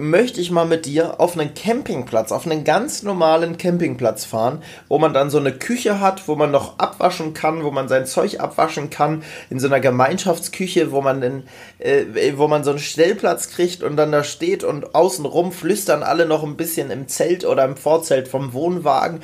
[0.00, 4.98] möchte ich mal mit dir auf einen Campingplatz, auf einen ganz normalen Campingplatz fahren, wo
[4.98, 8.40] man dann so eine Küche hat, wo man noch abwaschen kann, wo man sein Zeug
[8.40, 11.44] abwaschen kann, in so einer Gemeinschaftsküche, wo man den,
[11.78, 16.26] äh, wo man so einen Stellplatz kriegt und dann da steht und außenrum flüstern alle
[16.26, 19.20] noch ein bisschen im Zelt oder im Vorzelt vom Wohnwagen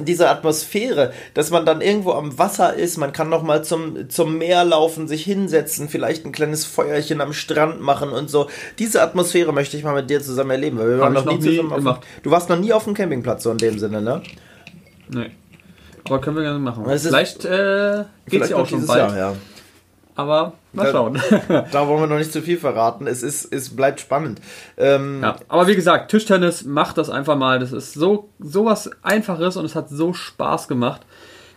[0.00, 4.36] diese Atmosphäre, dass man dann irgendwo am Wasser ist, man kann noch mal zum, zum
[4.36, 8.48] Meer laufen, sich hinsetzen, vielleicht ein kleines Feuerchen am Strand machen und so.
[8.78, 11.40] Diese Atmosphäre möchte ich mal mit dir zusammen erleben, weil wir waren noch nie noch
[11.40, 12.06] nie zusammen auf gemacht.
[12.22, 14.22] Du warst noch nie auf dem Campingplatz so in dem Sinne, ne?
[15.08, 15.30] Nee.
[16.04, 16.84] Aber können wir gerne machen.
[16.86, 19.10] Vielleicht äh, geht es ja auch schon bald.
[19.10, 19.36] Jahr, ja.
[20.16, 21.20] Aber mal schauen.
[21.72, 23.06] Da wollen wir noch nicht zu viel verraten.
[23.06, 24.40] Es ist, es bleibt spannend.
[24.76, 25.36] Ähm, ja.
[25.48, 27.58] Aber wie gesagt, Tischtennis, macht das einfach mal.
[27.58, 31.02] Das ist so, so was Einfaches und es hat so Spaß gemacht.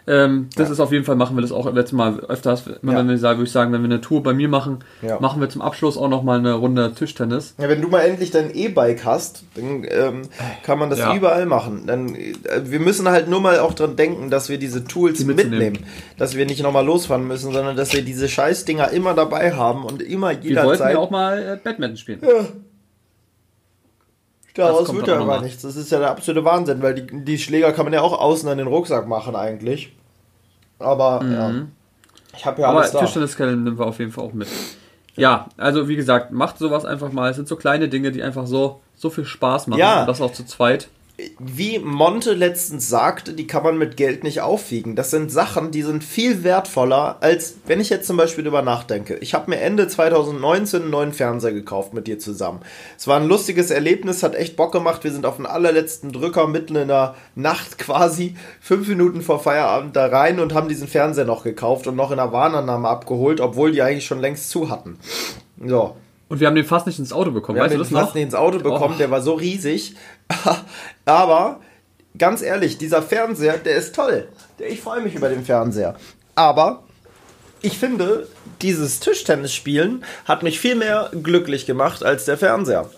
[0.06, 2.64] Ähm, das ist auf jeden Fall, machen wir das auch letztes Mal öfters.
[2.82, 2.98] Immer Ja.
[3.00, 5.20] wenn wir sagen, würde ich sagen, wenn wir eine Tour bei mir machen, Ja.
[5.20, 7.56] machen wir zum Abschluss auch nochmal eine Runde Tischtennis.
[7.58, 10.24] Ja, wenn du mal endlich dein E-Bike hast, dann ähm,
[10.64, 11.16] kann man das Ja.
[11.16, 11.84] überall machen.
[11.88, 12.34] Dann, äh,
[12.66, 15.80] wir müssen halt nur mal auch dran denken, dass wir diese Tools Die mitnehmen.
[16.18, 20.02] Dass wir nicht nochmal losfahren müssen, sondern dass wir diese Scheißdinger immer dabei haben und
[20.02, 20.94] immer Wir wollten jederzeit.
[20.94, 22.20] ja auch mal äh, Badminton spielen.
[24.56, 25.64] Daraus wird ja gar nichts.
[25.64, 28.48] Das ist ja der absolute Wahnsinn, weil die, die Schläger kann man ja auch außen
[28.50, 29.96] an den Rucksack machen eigentlich.
[30.80, 31.52] Aber ja.
[32.36, 32.72] Ich habe ja Mhm.
[32.72, 33.00] Aber alles da.
[33.00, 34.48] Tischtennis nehmen wir auf jeden Fall auch mit.
[35.16, 37.30] Ja, also wie gesagt, macht sowas einfach mal.
[37.30, 39.80] Es sind so kleine Dinge, die einfach so, so viel Spaß machen.
[39.80, 40.02] Ja.
[40.02, 40.88] Und das auch zu zweit.
[41.38, 44.96] Wie Monte letztens sagte, die kann man mit Geld nicht aufwiegen.
[44.96, 49.18] Das sind Sachen, die sind viel wertvoller, als wenn ich jetzt zum Beispiel drüber nachdenke.
[49.18, 52.62] Ich habe mir Ende 2019 einen neuen Fernseher gekauft mit dir zusammen.
[52.98, 55.04] Es war ein lustiges Erlebnis, hat echt Bock gemacht.
[55.04, 59.96] Wir sind auf den allerletzten Drücker mitten in der Nacht quasi fünf Minuten vor Feierabend
[59.96, 63.72] da rein und haben diesen Fernseher noch gekauft und noch in der Warnannahme abgeholt, obwohl
[63.72, 64.98] die eigentlich schon längst zu hatten.
[65.64, 65.96] So,
[66.30, 67.58] Und wir haben den fast nicht ins Auto bekommen.
[67.58, 68.16] wir weißt haben du den das fast noch?
[68.16, 68.98] nicht ins Auto bekommen, Oh.
[68.98, 69.96] der war so riesig.
[71.06, 71.60] Aber
[72.18, 74.28] ganz ehrlich, dieser Fernseher, der ist toll.
[74.60, 75.96] Der- Ich freue mich über den Fernseher.
[76.36, 76.84] Aber
[77.62, 78.28] ich finde,
[78.62, 82.90] dieses Tischtennisspielen hat mich viel mehr glücklich gemacht als der Fernseher.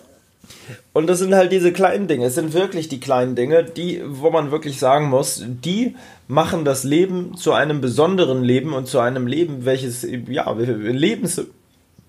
[0.92, 2.26] Und das sind halt diese kleinen Dinge.
[2.26, 5.96] Es sind wirklich die kleinen Dinge, die, wo man wirklich sagen muss, die
[6.28, 10.46] machen das Leben zu einem besonderen Leben und zu einem Leben, welches ja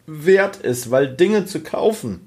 [0.07, 2.21] lebenswert ist, weil Dinge zu kaufen.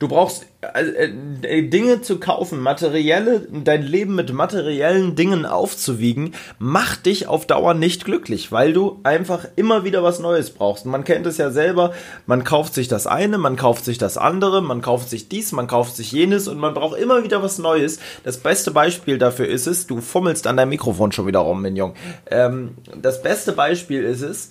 [0.00, 1.06] Du brauchst äh,
[1.42, 7.74] äh, Dinge zu kaufen, materielle, dein Leben mit materiellen Dingen aufzuwiegen, macht dich auf Dauer
[7.74, 10.84] nicht glücklich, weil du einfach immer wieder was Neues brauchst.
[10.84, 11.92] Man kennt es ja selber,
[12.26, 15.68] man kauft sich das eine, man kauft sich das andere, man kauft sich dies, man
[15.68, 18.00] kauft sich jenes und man braucht immer wieder was Neues.
[18.24, 21.94] Das beste Beispiel dafür ist es, du fummelst an deinem Mikrofon schon wieder rum, Mignon.
[22.30, 24.50] Ähm, das beste Beispiel ist es,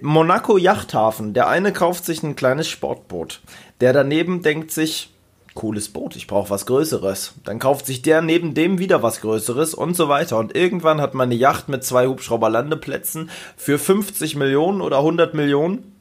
[0.00, 1.34] Monaco Yachthafen.
[1.34, 3.40] Der eine kauft sich ein kleines Sportboot.
[3.80, 5.10] Der daneben denkt sich,
[5.54, 7.34] cooles Boot, ich brauche was Größeres.
[7.44, 10.38] Dann kauft sich der neben dem wieder was Größeres und so weiter.
[10.38, 15.91] Und irgendwann hat man eine Yacht mit zwei Hubschrauberlandeplätzen für 50 Millionen oder 100 Millionen.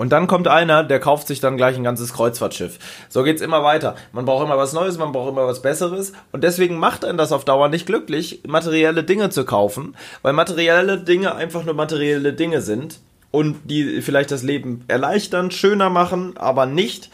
[0.00, 2.78] Und dann kommt einer, der kauft sich dann gleich ein ganzes Kreuzfahrtschiff.
[3.10, 3.96] So geht's immer weiter.
[4.12, 6.14] Man braucht immer was Neues, man braucht immer was Besseres.
[6.32, 10.96] Und deswegen macht einen das auf Dauer nicht glücklich, materielle Dinge zu kaufen, weil materielle
[10.96, 16.64] Dinge einfach nur materielle Dinge sind und die vielleicht das Leben erleichtern, schöner machen, aber
[16.64, 17.10] nicht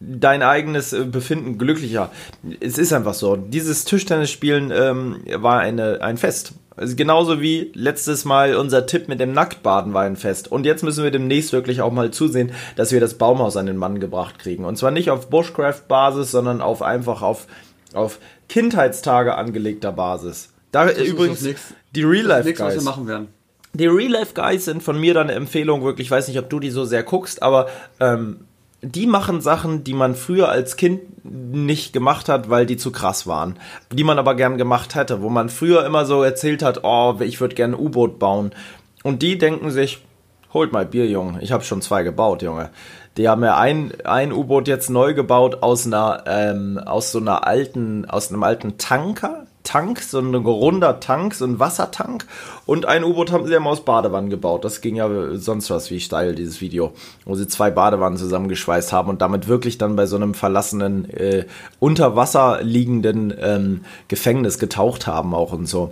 [0.00, 2.10] dein eigenes äh, Befinden glücklicher.
[2.58, 3.36] Es ist einfach so.
[3.36, 6.54] Dieses Tischtennisspielen ähm, war eine, ein Fest.
[6.76, 10.50] Also genauso wie letztes Mal unser Tipp mit dem Nacktbaden war ein Fest.
[10.50, 13.76] Und jetzt müssen wir demnächst wirklich auch mal zusehen, dass wir das Baumhaus an den
[13.76, 14.64] Mann gebracht kriegen.
[14.64, 17.46] Und zwar nicht auf Bushcraft-Basis, sondern auf einfach auf,
[17.92, 20.50] auf Kindheitstage angelegter Basis.
[20.72, 22.84] Da ist übrigens das nächste- die Real Life Nichts, was wir Guys.
[22.84, 23.28] machen werden.
[23.72, 26.48] Die Real Life Guys sind von mir dann eine Empfehlung, wirklich, ich weiß nicht, ob
[26.50, 27.68] du die so sehr guckst, aber
[28.00, 28.40] ähm,
[28.84, 33.26] die machen Sachen, die man früher als Kind nicht gemacht hat, weil die zu krass
[33.26, 33.58] waren.
[33.90, 37.40] Die man aber gern gemacht hätte, wo man früher immer so erzählt hat, oh, ich
[37.40, 38.52] würde gerne ein U-Boot bauen.
[39.02, 40.04] Und die denken sich,
[40.52, 41.40] holt mal Bier, Junge.
[41.42, 42.70] Ich habe schon zwei gebaut, Junge.
[43.16, 47.46] Die haben ja ein, ein U-Boot jetzt neu gebaut aus einer, ähm, aus so einer
[47.46, 49.46] alten, aus einem alten Tanker.
[49.64, 52.26] Tank, so ein runder Tank, so ein Wassertank.
[52.66, 54.64] Und ein U-Boot haben sie ja mal aus Badewannen gebaut.
[54.64, 56.92] Das ging ja sonst was wie steil, dieses Video.
[57.24, 61.46] Wo sie zwei Badewannen zusammengeschweißt haben und damit wirklich dann bei so einem verlassenen, äh,
[61.80, 65.90] unter Wasser liegenden ähm, Gefängnis getaucht haben auch und so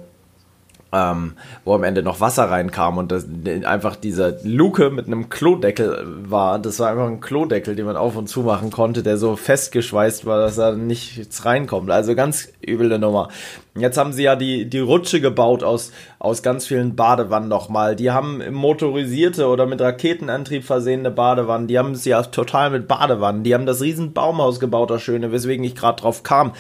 [0.93, 1.33] ähm,
[1.65, 3.27] wo am Ende noch Wasser reinkam und das,
[3.65, 6.59] einfach diese Luke mit einem Klodeckel war.
[6.59, 10.27] Das war einfach ein Klodeckel, den man auf und zu machen konnte, der so festgeschweißt
[10.27, 11.91] war, dass da nichts reinkommt.
[11.91, 13.29] Also ganz üble Nummer.
[13.75, 17.97] Jetzt haben sie ja die, die Rutsche gebaut aus, aus ganz vielen Badewannen nochmal.
[17.97, 21.69] Die haben motorisierte oder mit Raketenantrieb versehene Badewannen.
[21.69, 23.45] Die haben es ja total mit Badewannen.
[23.45, 26.53] Die haben das riesen Baumhaus gebaut, das Schöne, weswegen ich gerade drauf kam.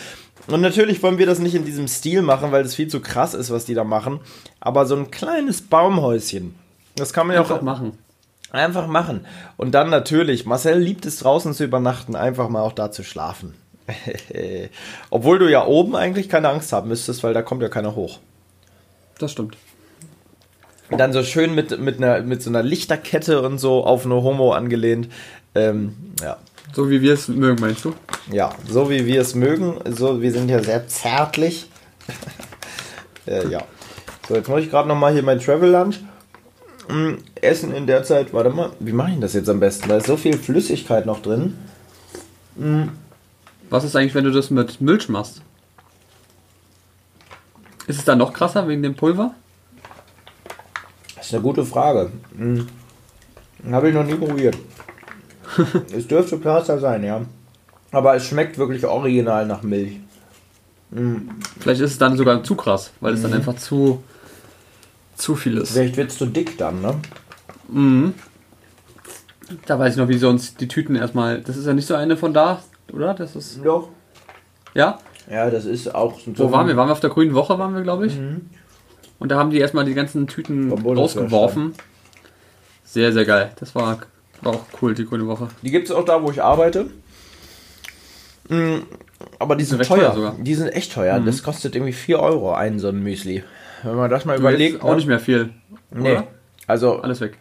[0.49, 3.35] Und natürlich wollen wir das nicht in diesem Stil machen, weil es viel zu krass
[3.35, 4.21] ist, was die da machen.
[4.61, 6.55] Aber so ein kleines Baumhäuschen,
[6.97, 7.99] das kann man ja Einfach auch machen.
[8.51, 9.27] einfach machen.
[9.57, 13.55] Und dann natürlich, Marcel liebt es draußen zu übernachten, einfach mal auch da zu schlafen.
[15.11, 18.19] Obwohl du ja oben eigentlich keine Angst haben müsstest, weil da kommt ja keiner hoch.
[19.19, 19.57] Das stimmt.
[20.91, 24.17] Und dann so schön mit, mit, einer, mit so einer Lichterkette und so auf eine
[24.17, 25.09] Homo angelehnt.
[25.55, 26.37] Ähm, ja.
[26.73, 27.95] So wie wir es mögen, meinst du?
[28.31, 29.75] Ja, so wie wir es mögen.
[29.91, 31.69] So, wir sind ja sehr zärtlich.
[33.27, 33.63] äh, ja.
[34.29, 36.01] So, jetzt muss ich gerade nochmal hier mein Travel Lunch
[36.89, 38.33] mm, essen in der Zeit.
[38.33, 39.89] Warte mal, wie mache ich das jetzt am besten?
[39.89, 41.59] Da ist so viel Flüssigkeit noch drin.
[43.71, 45.43] Was ist eigentlich, wenn du das mit Milch machst?
[47.87, 49.35] Ist es dann noch krasser wegen dem Pulver?
[51.17, 52.13] Das ist eine gute Frage.
[52.37, 52.69] Hm.
[53.71, 54.57] Habe ich noch nie probiert.
[55.97, 57.23] es dürfte krasser sein, ja.
[57.91, 60.01] Aber es schmeckt wirklich original nach Milch.
[61.61, 64.03] Vielleicht ist es dann sogar zu krass, weil es dann einfach zu,
[65.17, 65.73] zu viel ist.
[65.73, 68.13] Vielleicht wird es zu dick dann, ne?
[69.67, 71.41] Da weiß ich noch, wie uns die Tüten erstmal.
[71.41, 72.63] Das ist ja nicht so eine von da,
[72.93, 73.15] oder?
[73.15, 73.65] Das ist.
[73.65, 73.89] Doch.
[74.75, 74.99] Ja?
[75.31, 76.33] Ja, das ist auch so.
[76.37, 76.77] Wo waren wir?
[76.77, 78.19] Waren wir auf der grünen Woche, waren wir, glaube ich.
[79.19, 81.75] Und da haben die erstmal die ganzen Tüten rausgeworfen.
[82.85, 83.53] Sehr, sehr geil.
[83.61, 84.01] Das war,
[84.43, 85.49] war auch cool, die grüne Woche.
[85.63, 86.87] Die gibt es auch da, wo ich arbeite.
[88.49, 88.79] Mm,
[89.39, 90.01] Aber die sind recht teuer.
[90.11, 90.37] teuer sogar.
[90.39, 91.21] Die sind echt teuer.
[91.21, 93.45] Das kostet irgendwie 4 Euro ein so ein Müsli.
[93.83, 94.83] Wenn man das mal Du überlegt.
[94.83, 94.97] auch ne?
[94.97, 95.51] nicht mehr viel.
[95.91, 96.13] Nee.
[96.13, 96.27] Oder?
[96.67, 97.39] Also Alles weg.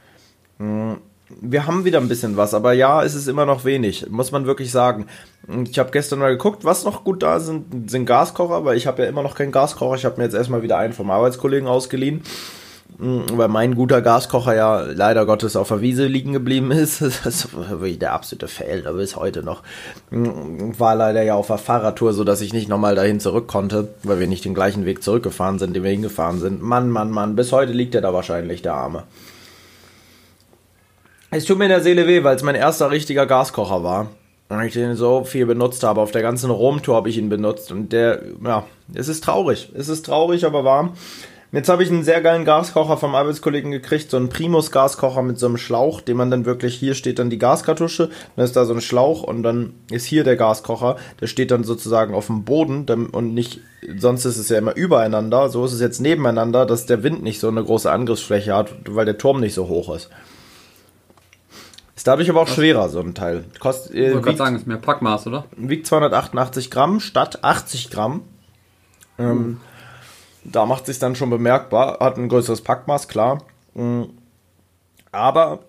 [0.59, 4.45] wir haben wieder ein bisschen was, aber ja, es ist immer noch wenig, muss man
[4.45, 5.07] wirklich sagen.
[5.69, 9.03] Ich habe gestern mal geguckt, was noch gut da sind, sind Gaskocher, weil ich habe
[9.03, 9.95] ja immer noch keinen Gaskocher.
[9.95, 12.60] Ich habe mir jetzt erstmal wieder einen vom Arbeitskollegen ausgeliehen, Mm,
[12.97, 17.01] weil mein guter Gaskocher ja leider Gottes auf der Wiese liegen geblieben ist.
[17.23, 19.63] Das ist wirklich der absolute Fail, da bis heute noch.
[20.09, 23.89] Mm, War leider ja auf der Fahrradtour, so dass ich nicht nochmal dahin zurück konnte,
[24.03, 26.61] weil wir nicht den gleichen Weg zurückgefahren sind, den wir hingefahren sind.
[26.61, 29.03] Mann, Mann, Mann, bis heute liegt er da wahrscheinlich, der Arme.
[31.31, 34.07] Es tut mir in der Seele weh, weil es mein erster richtiger Gaskocher war.
[34.49, 36.01] Und ich den so viel benutzt habe.
[36.01, 37.71] Auf der ganzen Romtour habe ich ihn benutzt.
[37.71, 39.71] Und der, ja, es ist traurig.
[39.73, 40.91] Es ist traurig, aber warm.
[41.53, 45.47] Jetzt habe ich einen sehr geilen Gaskocher vom Arbeitskollegen gekriegt, so einen Primus-Gaskocher mit so
[45.47, 48.73] einem Schlauch, den man dann wirklich, hier steht dann die Gaskartusche, dann ist da so
[48.73, 52.85] ein Schlauch und dann ist hier der Gaskocher, der steht dann sozusagen auf dem Boden
[53.11, 53.59] und nicht,
[53.97, 57.41] sonst ist es ja immer übereinander, so ist es jetzt nebeneinander, dass der Wind nicht
[57.41, 60.09] so eine große Angriffsfläche hat, weil der Turm nicht so hoch ist.
[61.97, 63.43] Ist dadurch aber auch schwerer, so ein Teil.
[63.59, 65.45] Kostet, Ich äh, wollte gerade sagen, ist mehr Packmaß, oder?
[65.57, 68.21] wiegt 288 Gramm statt 80 Gramm.
[69.19, 69.57] Ähm,
[70.43, 71.99] Da macht sich dann schon bemerkbar.
[71.99, 73.43] Hat ein größeres Packmaß, klar.
[73.73, 74.03] Mm.
[75.11, 75.59] Aber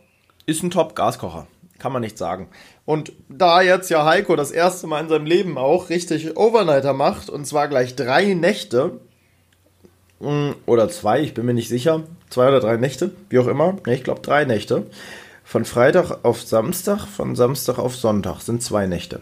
[0.46, 1.46] ist ein Top-Gaskocher.
[1.78, 2.48] Kann man nicht sagen.
[2.84, 7.28] Und da jetzt ja Heiko das erste Mal in seinem Leben auch richtig Overnighter macht,
[7.28, 9.00] und zwar gleich drei Nächte,
[10.20, 13.76] mm, oder zwei, ich bin mir nicht sicher, zwei oder drei Nächte, wie auch immer,
[13.86, 14.86] ne, ich glaube drei Nächte,
[15.44, 19.20] von Freitag auf Samstag, von Samstag auf Sonntag sind zwei Nächte.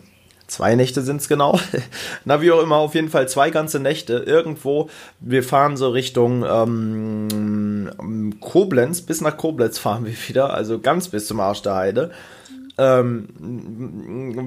[0.50, 1.60] Zwei Nächte sind es genau.
[2.24, 4.14] Na, wie auch immer, auf jeden Fall zwei ganze Nächte.
[4.14, 11.08] Irgendwo, wir fahren so Richtung ähm, Koblenz, bis nach Koblenz fahren wir wieder, also ganz
[11.08, 12.10] bis zum Arsch der Heide.
[12.78, 13.28] Ähm,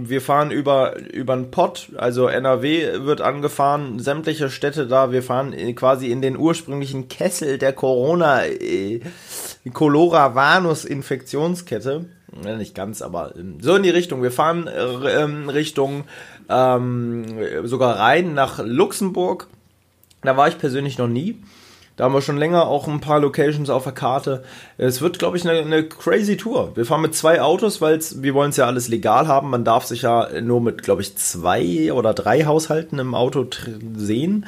[0.09, 5.53] wir fahren über, über den Pott, also NRW wird angefahren, sämtliche Städte da, wir fahren
[5.53, 8.99] in- quasi in den ursprünglichen Kessel der Corona, äh.
[12.43, 14.23] Ja, nicht ganz, aber ähm, so in die Richtung.
[14.23, 16.05] Wir fahren äh, ähm, Richtung
[16.49, 17.25] ähm,
[17.63, 19.47] sogar rein nach Luxemburg.
[20.21, 21.37] Da war ich persönlich noch nie.
[21.95, 24.43] Da haben wir schon länger auch ein paar Locations auf der Karte.
[24.79, 26.75] Es wird, glaube ich, eine, eine crazy Tour.
[26.75, 29.51] Wir fahren mit zwei Autos, weil wir wollen es ja alles legal haben.
[29.51, 33.45] Man darf sich ja nur mit, glaube ich, zwei oder drei Haushalten im Auto
[33.95, 34.47] sehen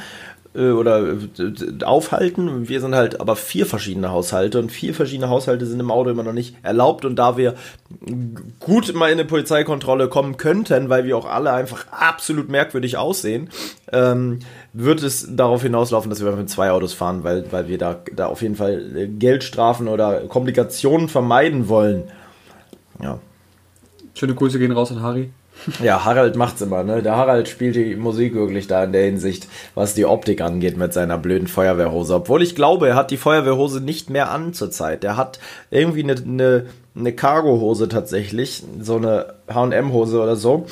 [0.56, 2.70] oder äh, aufhalten.
[2.70, 6.24] Wir sind halt aber vier verschiedene Haushalte und vier verschiedene Haushalte sind im Auto immer
[6.24, 7.06] noch nicht erlaubt.
[7.06, 7.56] Und da wir
[8.60, 13.50] gut mal in eine Polizeikontrolle kommen könnten, weil wir auch alle einfach absolut merkwürdig aussehen,
[13.92, 14.40] ähm,
[14.74, 18.28] wird es darauf hinauslaufen, dass wir mit zwei Autos fahren, weil, weil wir da, da
[18.28, 22.04] auf jeden Fall äh, Geldstrafen oder Komplikationen vermeiden wollen.
[23.02, 23.20] Ja.
[24.14, 25.32] Schöne Grüße gehen raus an Harry.
[25.82, 27.02] Ja, Harald macht's immer, ne?
[27.02, 30.94] Der Harald spielt die Musik wirklich da in der Hinsicht, was die Optik angeht mit
[30.94, 32.16] seiner blöden Feuerwehrhose.
[32.16, 35.04] Obwohl ich glaube, er hat die Feuerwehrhose nicht mehr an zurzeit.
[35.04, 35.40] Er hat
[35.72, 36.66] irgendwie eine, eine,
[36.96, 40.68] eine Cargo-Hose tatsächlich, so eine H&M-Hose oder so.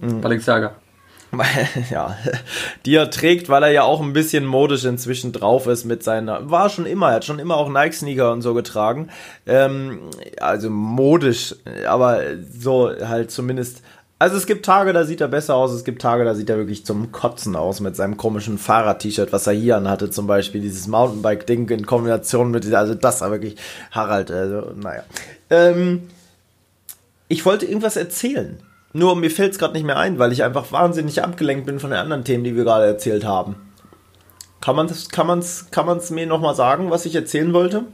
[0.00, 0.72] Balenciaga.
[1.90, 2.16] ja,
[2.84, 6.50] die er trägt, weil er ja auch ein bisschen modisch inzwischen drauf ist mit seiner,
[6.50, 9.08] war schon immer, er hat schon immer auch Nike-Sneaker und so getragen,
[9.46, 9.98] ähm,
[10.40, 11.54] also modisch,
[11.86, 12.22] aber
[12.58, 13.82] so halt zumindest,
[14.18, 16.56] also es gibt Tage, da sieht er besser aus, es gibt Tage, da sieht er
[16.56, 20.86] wirklich zum Kotzen aus mit seinem komischen Fahrrad-T-Shirt, was er hier anhatte, zum Beispiel dieses
[20.86, 23.56] Mountainbike-Ding in Kombination mit, also das war wirklich
[23.90, 25.02] Harald, also naja.
[25.50, 26.08] Ähm,
[27.28, 28.58] ich wollte irgendwas erzählen.
[28.92, 31.90] Nur mir fällt es gerade nicht mehr ein, weil ich einfach wahnsinnig abgelenkt bin von
[31.90, 33.56] den anderen Themen, die wir gerade erzählt haben.
[34.62, 37.84] Kann man es kann man's, kann man's mir nochmal sagen, was ich erzählen wollte?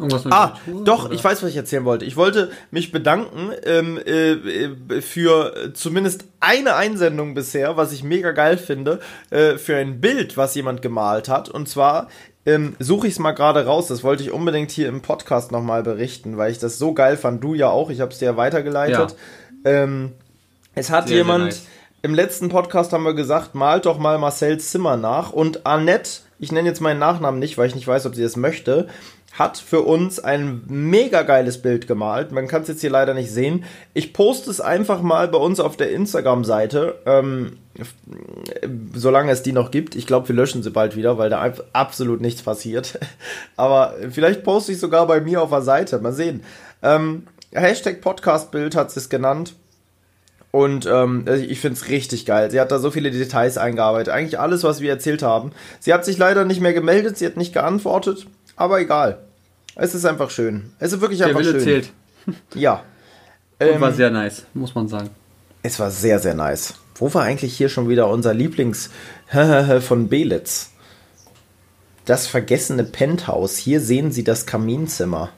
[0.00, 1.14] Irgendwas mit Ah, Kultur, doch, oder?
[1.14, 2.04] ich weiß, was ich erzählen wollte.
[2.04, 8.32] Ich wollte mich bedanken ähm, äh, äh, für zumindest eine Einsendung bisher, was ich mega
[8.32, 11.48] geil finde, äh, für ein Bild, was jemand gemalt hat.
[11.48, 12.08] Und zwar
[12.46, 13.88] ähm, suche ich es mal gerade raus.
[13.88, 17.44] Das wollte ich unbedingt hier im Podcast nochmal berichten, weil ich das so geil fand.
[17.44, 19.14] Du ja auch, ich habe es dir ja weitergeleitet.
[19.64, 20.12] Ähm,
[20.74, 21.62] es hat Sehr, sehr jemand nice.
[22.02, 25.32] im letzten Podcast haben wir gesagt, malt doch mal Marcells Zimmer nach.
[25.32, 28.36] Und Annette, ich nenne jetzt meinen Nachnamen nicht, weil ich nicht weiß, ob sie das
[28.36, 28.88] möchte,
[29.32, 32.32] hat für uns ein mega geiles Bild gemalt.
[32.32, 33.64] Man kann es jetzt hier leider nicht sehen.
[33.94, 37.56] Ich poste es einfach mal bei uns auf der Instagram-Seite, ähm,
[38.92, 39.94] solange es die noch gibt.
[39.94, 42.98] Ich glaube, wir löschen sie bald wieder, weil da absolut nichts passiert.
[43.56, 45.98] Aber vielleicht poste ich sogar bei mir auf der Seite.
[46.00, 46.42] Mal sehen.
[46.82, 49.54] Ähm, Hashtag Podcastbild hat es genannt.
[50.52, 52.50] Und ähm, ich finde es richtig geil.
[52.50, 54.12] Sie hat da so viele Details eingearbeitet.
[54.12, 55.52] Eigentlich alles, was wir erzählt haben.
[55.78, 58.26] Sie hat sich leider nicht mehr gemeldet, sie hat nicht geantwortet.
[58.60, 59.16] Aber egal.
[59.74, 60.72] Es ist einfach schön.
[60.78, 61.82] Es ist wirklich einfach Der Wille schön.
[61.82, 61.92] Zählt.
[62.54, 62.84] Ja.
[63.58, 65.08] Und ähm, war sehr nice, muss man sagen.
[65.62, 66.74] Es war sehr, sehr nice.
[66.94, 68.90] Wo war eigentlich hier schon wieder unser Lieblings
[69.80, 70.72] von Belitz?
[72.04, 73.56] Das vergessene Penthouse.
[73.56, 75.30] Hier sehen Sie das Kaminzimmer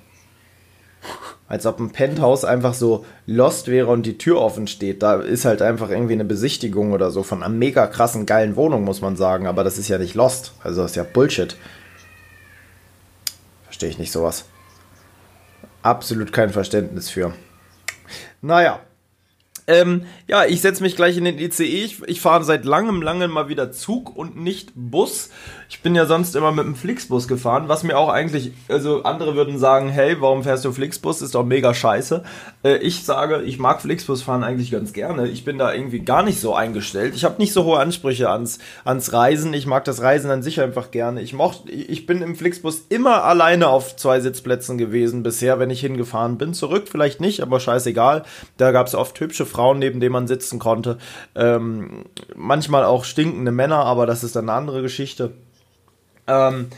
[1.48, 5.02] als ob ein Penthouse einfach so lost wäre und die Tür offen steht.
[5.02, 8.84] Da ist halt einfach irgendwie eine Besichtigung oder so von einer mega krassen, geilen Wohnung,
[8.84, 9.46] muss man sagen.
[9.46, 10.54] Aber das ist ja nicht lost.
[10.64, 11.54] Also das ist ja Bullshit.
[13.82, 14.44] Verstehe ich nicht sowas.
[15.82, 17.34] Absolut kein Verständnis für.
[18.40, 18.78] Naja,
[19.66, 21.62] ähm, ja, ich setze mich gleich in den ICE.
[21.62, 25.30] Ich, ich fahre seit langem, langem mal wieder Zug und nicht Bus.
[25.68, 29.36] Ich bin ja sonst immer mit dem Flixbus gefahren, was mir auch eigentlich, also andere
[29.36, 31.22] würden sagen, hey, warum fährst du Flixbus?
[31.22, 32.24] Ist doch mega scheiße.
[32.62, 35.28] Äh, ich sage, ich mag Flixbus fahren eigentlich ganz gerne.
[35.28, 37.14] Ich bin da irgendwie gar nicht so eingestellt.
[37.14, 39.54] Ich habe nicht so hohe Ansprüche ans, ans Reisen.
[39.54, 41.22] Ich mag das Reisen an sich einfach gerne.
[41.22, 45.80] Ich mochte, ich bin im Flixbus immer alleine auf zwei Sitzplätzen gewesen bisher, wenn ich
[45.80, 46.52] hingefahren bin.
[46.52, 48.24] Zurück vielleicht nicht, aber scheißegal.
[48.56, 50.98] Da gab es oft hübsche Frauen, neben denen man sitzen konnte.
[51.34, 55.32] Ähm, manchmal auch stinkende Männer, aber das ist dann eine andere Geschichte.
[56.26, 56.68] Ähm,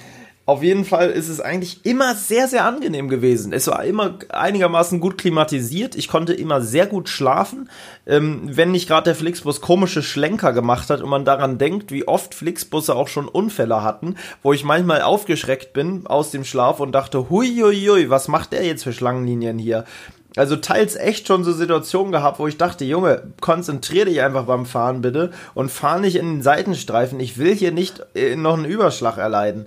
[0.46, 3.54] auf jeden Fall ist es eigentlich immer sehr, sehr angenehm gewesen.
[3.54, 5.94] Es war immer einigermaßen gut klimatisiert.
[5.94, 7.70] Ich konnte immer sehr gut schlafen.
[8.06, 12.06] Ähm, wenn nicht gerade der Flixbus komische Schlenker gemacht hat und man daran denkt, wie
[12.06, 16.92] oft Flixbusse auch schon Unfälle hatten, wo ich manchmal aufgeschreckt bin aus dem Schlaf und
[16.92, 19.86] dachte, huiuiui, was macht der jetzt für Schlangenlinien hier?
[20.36, 24.66] Also teils echt schon so Situationen gehabt, wo ich dachte, Junge, konzentrier dich einfach beim
[24.66, 27.20] Fahren bitte und fahr nicht in den Seitenstreifen.
[27.20, 29.66] Ich will hier nicht äh, noch einen Überschlag erleiden.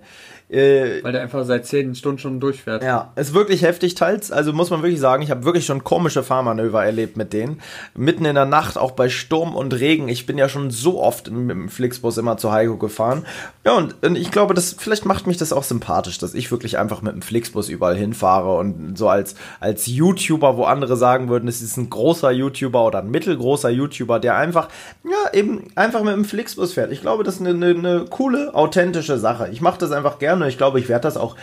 [0.50, 2.82] Äh, Weil der einfach seit 10 Stunden schon durchfährt.
[2.82, 4.32] Ja, ist wirklich heftig teils.
[4.32, 7.62] Also muss man wirklich sagen, ich habe wirklich schon komische Fahrmanöver erlebt mit denen.
[7.96, 10.08] Mitten in der Nacht, auch bei Sturm und Regen.
[10.08, 13.26] Ich bin ja schon so oft mit dem Flixbus immer zu Heiko gefahren.
[13.66, 16.78] Ja, und, und ich glaube, das vielleicht macht mich das auch sympathisch, dass ich wirklich
[16.78, 21.50] einfach mit dem Flixbus überall hinfahre und so als, als YouTuber, wo andere sagen würden,
[21.50, 24.70] es ist ein großer YouTuber oder ein mittelgroßer YouTuber, der einfach,
[25.04, 26.94] ja, eben einfach mit dem Flixbus fährt.
[26.94, 29.50] Ich glaube, das ist eine, eine, eine coole, authentische Sache.
[29.52, 30.50] Ich mache das einfach gerne gerne.
[30.50, 31.36] Ich glaube, ich werde das auch,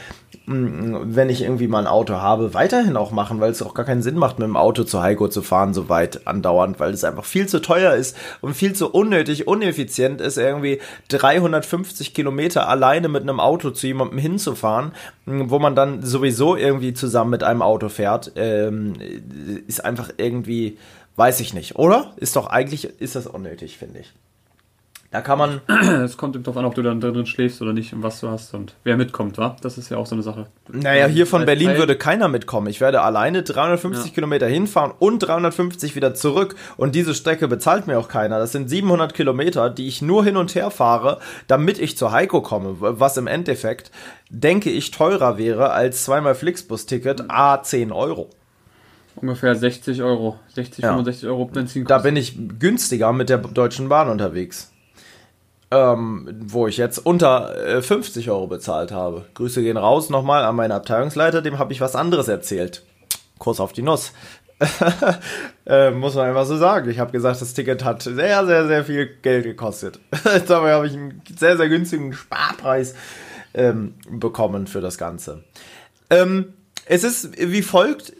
[0.46, 3.84] mm, wenn ich irgendwie mal ein Auto habe, weiterhin auch machen, weil es auch gar
[3.84, 7.04] keinen Sinn macht, mit dem Auto zu Heiko zu fahren, so weit andauernd, weil es
[7.04, 13.08] einfach viel zu teuer ist und viel zu unnötig, uneffizient ist, irgendwie 350 Kilometer alleine
[13.08, 14.92] mit einem Auto zu jemandem hinzufahren,
[15.26, 18.94] mm, wo man dann sowieso irgendwie zusammen mit einem Auto fährt, ähm,
[19.66, 20.78] ist einfach irgendwie,
[21.16, 22.12] weiß ich nicht, oder?
[22.16, 24.12] Ist doch eigentlich, ist das unnötig, finde ich.
[25.14, 25.60] Da kann man.
[26.04, 28.52] Es kommt darauf an, ob du dann drin schläfst oder nicht und was du hast
[28.52, 29.54] und wer mitkommt, wa?
[29.62, 30.48] Das ist ja auch so eine Sache.
[30.72, 32.66] Naja, hier von Berlin Teil würde keiner mitkommen.
[32.66, 34.12] Ich werde alleine 350 ja.
[34.12, 38.40] Kilometer hinfahren und 350 wieder zurück und diese Strecke bezahlt mir auch keiner.
[38.40, 42.42] Das sind 700 Kilometer, die ich nur hin und her fahre, damit ich zu Heiko
[42.42, 43.92] komme, was im Endeffekt,
[44.30, 48.30] denke ich, teurer wäre als zweimal Flixbus-Ticket, a 10 Euro.
[49.14, 50.90] Ungefähr 60 Euro, 60, ja.
[50.90, 51.84] 65 Euro Benzin.
[51.84, 54.73] Da bin ich günstiger mit der Deutschen Bahn unterwegs
[55.74, 59.24] ähm, wo ich jetzt unter äh, 50 Euro bezahlt habe.
[59.34, 62.84] Grüße gehen raus nochmal an meinen Abteilungsleiter, dem habe ich was anderes erzählt.
[63.38, 64.12] Kurs auf die Nuss.
[65.66, 66.88] äh, muss man einfach so sagen.
[66.88, 69.98] Ich habe gesagt, das Ticket hat sehr, sehr, sehr viel Geld gekostet.
[70.46, 72.94] Dabei habe ich einen sehr, sehr günstigen Sparpreis
[73.52, 75.42] ähm, bekommen für das Ganze.
[76.08, 76.52] Ähm,
[76.86, 78.12] es ist wie folgt.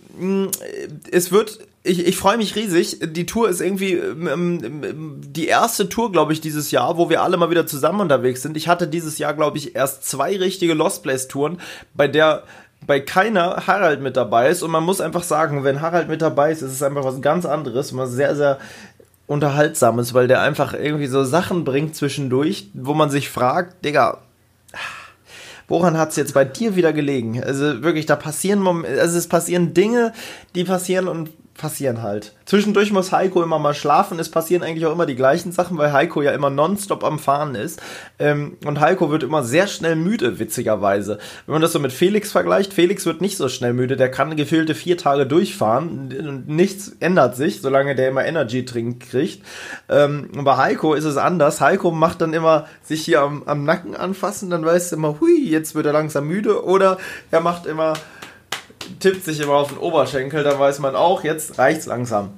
[1.11, 2.99] Es wird ich, ich freue mich riesig.
[3.03, 4.27] Die Tour ist irgendwie ähm,
[4.65, 8.41] ähm, die erste Tour, glaube ich, dieses Jahr, wo wir alle mal wieder zusammen unterwegs
[8.41, 8.57] sind.
[8.57, 11.61] Ich hatte dieses Jahr, glaube ich, erst zwei richtige Lost Place Touren,
[11.93, 12.45] bei der
[12.87, 14.63] bei keiner Harald mit dabei ist.
[14.63, 17.45] Und man muss einfach sagen, wenn Harald mit dabei ist, ist es einfach was ganz
[17.45, 18.59] anderes, was sehr, sehr
[19.27, 24.19] unterhaltsames, weil der einfach irgendwie so Sachen bringt zwischendurch, wo man sich fragt, Digga,
[25.69, 27.43] woran hat es jetzt bei dir wieder gelegen?
[27.43, 30.13] Also wirklich, da passieren, also es passieren Dinge,
[30.55, 32.33] die passieren und passieren halt.
[32.47, 34.19] Zwischendurch muss Heiko immer mal schlafen.
[34.19, 37.55] Es passieren eigentlich auch immer die gleichen Sachen, weil Heiko ja immer nonstop am Fahren
[37.55, 37.81] ist.
[38.19, 41.19] Ähm, und Heiko wird immer sehr schnell müde, witzigerweise.
[41.47, 43.97] Wenn man das so mit Felix vergleicht, Felix wird nicht so schnell müde.
[43.97, 46.45] Der kann gefehlte vier Tage durchfahren.
[46.47, 49.45] Nichts ändert sich, solange der immer Energy Drink kriegt.
[49.89, 51.61] Ähm, bei Heiko ist es anders.
[51.61, 54.51] Heiko macht dann immer sich hier am, am Nacken anfassen.
[54.51, 56.65] Dann weißt du immer, hui, jetzt wird er langsam müde.
[56.65, 56.99] Oder
[57.31, 57.95] er macht immer
[59.01, 62.31] tippt sich immer auf den Oberschenkel, dann weiß man auch, jetzt reicht's langsam.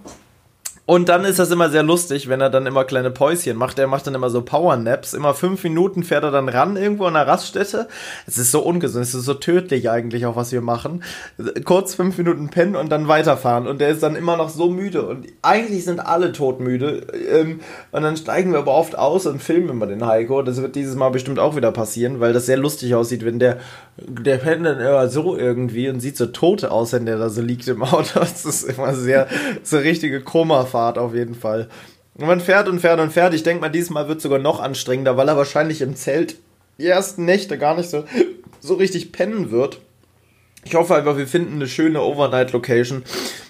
[0.88, 3.76] Und dann ist das immer sehr lustig, wenn er dann immer kleine Päuschen macht.
[3.80, 5.14] Er macht dann immer so Powernaps.
[5.14, 7.88] Immer fünf Minuten fährt er dann ran irgendwo an der Raststätte.
[8.28, 11.02] Es ist so ungesund, es ist so tödlich eigentlich auch, was wir machen.
[11.64, 13.66] Kurz fünf Minuten pennen und dann weiterfahren.
[13.66, 15.02] Und der ist dann immer noch so müde.
[15.08, 17.04] Und eigentlich sind alle todmüde.
[17.32, 17.60] Ähm,
[17.90, 20.42] und dann steigen wir aber oft aus und filmen immer den Heiko.
[20.42, 23.58] Das wird dieses Mal bestimmt auch wieder passieren, weil das sehr lustig aussieht, wenn der,
[23.96, 27.42] der pennt dann immer so irgendwie und sieht so tot aus, wenn der da so
[27.42, 28.20] liegt im Auto.
[28.36, 29.28] Das ist immer sehr,
[29.62, 31.70] so richtige Koma Fahrt auf jeden Fall.
[32.16, 33.32] Und man fährt und fährt und fährt.
[33.32, 36.36] Ich denke mal, diesmal wird es sogar noch anstrengender, weil er wahrscheinlich im Zelt
[36.76, 38.04] die ersten Nächte gar nicht so,
[38.60, 39.80] so richtig pennen wird.
[40.66, 43.04] Ich hoffe einfach, wir finden eine schöne Overnight-Location,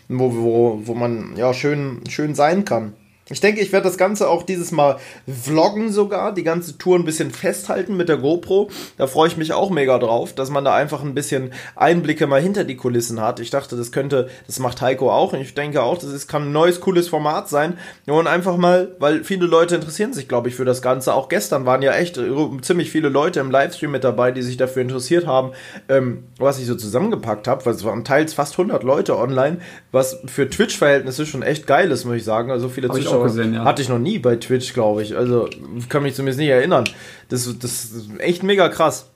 [0.09, 2.93] wo, wo, wo man ja schön, schön sein kann.
[3.29, 7.05] Ich denke, ich werde das Ganze auch dieses Mal vloggen sogar, die ganze Tour ein
[7.05, 8.71] bisschen festhalten mit der GoPro.
[8.99, 12.41] Da freue ich mich auch mega drauf, dass man da einfach ein bisschen Einblicke mal
[12.41, 13.41] hinter die Kulissen hat.
[13.41, 16.45] Ich dachte, das könnte, das macht Heiko auch und ich denke auch, das ist, kann
[16.45, 17.79] ein neues, cooles Format sein.
[18.07, 21.13] Und einfach mal, weil viele Leute interessieren sich, glaube ich, für das Ganze.
[21.13, 22.21] Auch gestern waren ja echt
[22.63, 25.51] ziemlich viele Leute im Livestream mit dabei, die sich dafür interessiert haben,
[25.89, 29.59] ähm, was ich so zusammengepackt habe, weil es waren teils fast 100 Leute online,
[29.91, 32.53] was für Twitch-Verhältnisse schon echt geil ist, muss ich sagen.
[32.53, 33.65] Also viele Zuschauer auch gesehen, ja.
[33.65, 35.17] Hatte ich noch nie bei Twitch, glaube ich.
[35.17, 35.49] Also
[35.89, 36.85] kann mich zumindest nicht erinnern.
[37.29, 39.07] Das, das ist echt mega krass.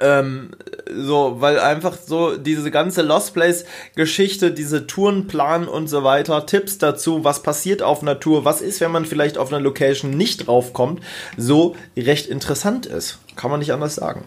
[0.00, 0.50] Ähm,
[0.94, 3.64] so, weil einfach so diese ganze Lost Place
[3.96, 8.80] Geschichte, diese Tourenplan und so weiter, Tipps dazu, was passiert auf einer Tour, was ist,
[8.80, 11.02] wenn man vielleicht auf einer Location nicht draufkommt,
[11.36, 13.18] so recht interessant ist.
[13.34, 14.24] Kann man nicht anders sagen.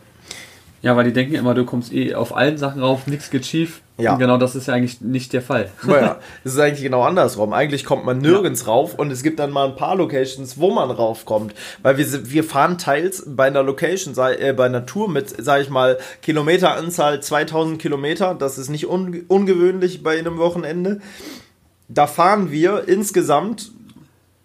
[0.81, 3.81] Ja, weil die denken immer, du kommst eh auf allen Sachen rauf, nichts geht schief.
[3.97, 4.13] Ja.
[4.13, 5.69] Und genau das ist ja eigentlich nicht der Fall.
[5.83, 7.53] Naja, es ist eigentlich genau andersrum.
[7.53, 8.67] Eigentlich kommt man nirgends ja.
[8.67, 11.53] rauf und es gibt dann mal ein paar Locations, wo man raufkommt.
[11.83, 15.69] Weil wir, wir fahren teils bei einer Location, äh, bei einer Tour mit, sag ich
[15.69, 18.33] mal, Kilometeranzahl 2000 Kilometer.
[18.33, 20.99] Das ist nicht un ungewöhnlich bei einem Wochenende.
[21.89, 23.71] Da fahren wir insgesamt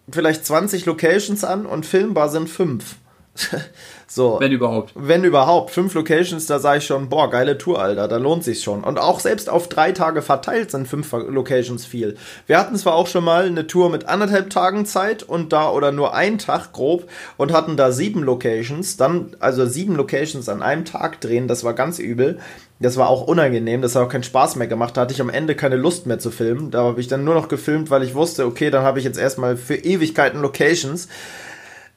[0.09, 2.97] vielleicht 20 Locations an und filmbar sind fünf.
[4.09, 4.37] So.
[4.39, 4.93] Wenn überhaupt.
[4.95, 5.71] Wenn überhaupt.
[5.71, 8.83] Fünf Locations, da sage ich schon, boah, geile Tour, Alter, da lohnt sich schon.
[8.83, 12.15] Und auch selbst auf drei Tage verteilt sind fünf Locations viel.
[12.45, 15.91] Wir hatten zwar auch schon mal eine Tour mit anderthalb Tagen Zeit und da, oder
[15.91, 20.85] nur einen Tag grob, und hatten da sieben Locations, dann, also sieben Locations an einem
[20.85, 22.39] Tag drehen, das war ganz übel.
[22.79, 24.95] Das war auch unangenehm, das hat auch keinen Spaß mehr gemacht.
[24.95, 26.69] Da hatte ich am Ende keine Lust mehr zu filmen.
[26.69, 29.17] Da habe ich dann nur noch gefilmt, weil ich wusste, okay, dann habe ich jetzt
[29.17, 31.07] erstmal für Ewigkeiten Locations.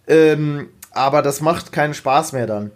[0.08, 2.70] Ähm, aber das macht keinen Spaß mehr dann.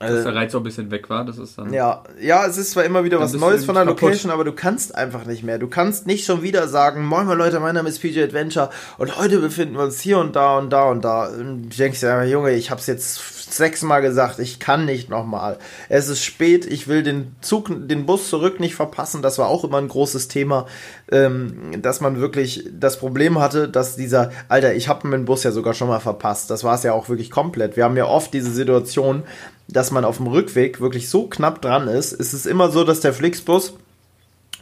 [0.00, 1.74] Dass also der Reiz auch ein bisschen weg war, das ist dann.
[1.74, 4.94] Ja, ja, es ist zwar immer wieder was Neues von der Location, aber du kannst
[4.94, 5.58] einfach nicht mehr.
[5.58, 9.18] Du kannst nicht schon wieder sagen, moin mal Leute, mein Name ist PJ Adventure und
[9.18, 11.28] heute befinden wir uns hier und da und da und da.
[11.28, 13.20] Und du denkst ja, Junge, ich hab's jetzt
[13.52, 15.58] sechsmal gesagt, ich kann nicht nochmal.
[15.88, 19.22] Es ist spät, ich will den Zug, den Bus zurück nicht verpassen.
[19.22, 20.66] Das war auch immer ein großes Thema,
[21.10, 25.52] ähm, dass man wirklich das Problem hatte, dass dieser, Alter, ich habe meinen Bus ja
[25.52, 26.50] sogar schon mal verpasst.
[26.50, 27.76] Das war es ja auch wirklich komplett.
[27.76, 29.22] Wir haben ja oft diese Situation,
[29.68, 32.12] dass man auf dem Rückweg wirklich so knapp dran ist.
[32.12, 33.74] Es ist immer so, dass der Flixbus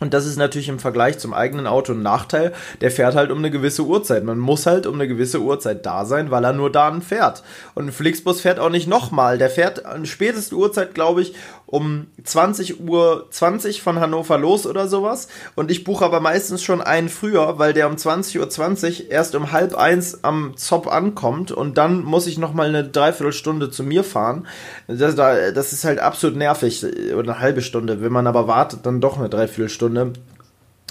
[0.00, 2.52] und das ist natürlich im Vergleich zum eigenen Auto ein Nachteil.
[2.80, 4.24] Der fährt halt um eine gewisse Uhrzeit.
[4.24, 7.42] Man muss halt um eine gewisse Uhrzeit da sein, weil er nur da fährt.
[7.74, 9.38] Und ein Flixbus fährt auch nicht nochmal.
[9.38, 11.34] Der fährt an späteste Uhrzeit, glaube ich,
[11.68, 15.28] um 20 Uhr 20 von Hannover los oder sowas.
[15.54, 19.34] Und ich buche aber meistens schon einen früher, weil der um 20 Uhr 20 erst
[19.34, 24.02] um halb eins am Zop ankommt und dann muss ich nochmal eine Dreiviertelstunde zu mir
[24.02, 24.46] fahren.
[24.86, 26.86] Das, das ist halt absolut nervig.
[27.14, 28.00] Oder eine halbe Stunde.
[28.00, 30.14] Wenn man aber wartet, dann doch eine Dreiviertelstunde.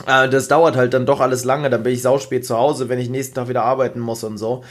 [0.06, 1.72] Äh, das dauert halt dann doch alles lange.
[1.72, 4.64] Dann bin ich sauspät zu Hause, wenn ich nächsten Tag wieder arbeiten muss und so.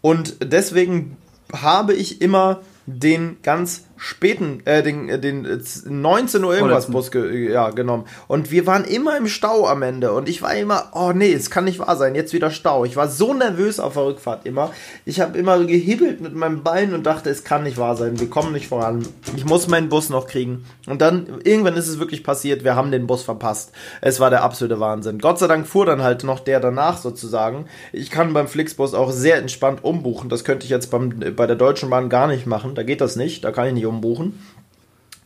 [0.00, 1.16] Und deswegen
[1.52, 5.46] habe ich immer den ganz späten, äh, den, äh, den
[5.86, 8.04] 19 äh, Uhr irgendwas Bus ge ja, genommen.
[8.26, 10.12] Und wir waren immer im Stau am Ende.
[10.12, 12.84] Und ich war immer, oh nee, es kann nicht wahr sein, jetzt wieder Stau.
[12.84, 14.72] Ich war so nervös auf der Rückfahrt immer.
[15.04, 18.28] Ich habe immer gehibbelt mit meinem Bein und dachte, es kann nicht wahr sein, wir
[18.28, 19.06] kommen nicht voran.
[19.36, 20.64] Ich muss meinen Bus noch kriegen.
[20.88, 23.70] Und dann, irgendwann ist es wirklich passiert, wir haben den Bus verpasst.
[24.00, 25.20] Es war der absolute Wahnsinn.
[25.20, 27.66] Gott sei Dank fuhr dann halt noch der danach sozusagen.
[27.92, 30.28] Ich kann beim Flixbus auch sehr entspannt umbuchen.
[30.28, 32.74] Das könnte ich jetzt beim, bei der Deutschen Bahn gar nicht machen.
[32.74, 33.44] Da geht das nicht.
[33.44, 33.91] Da kann ich nicht umbuchen.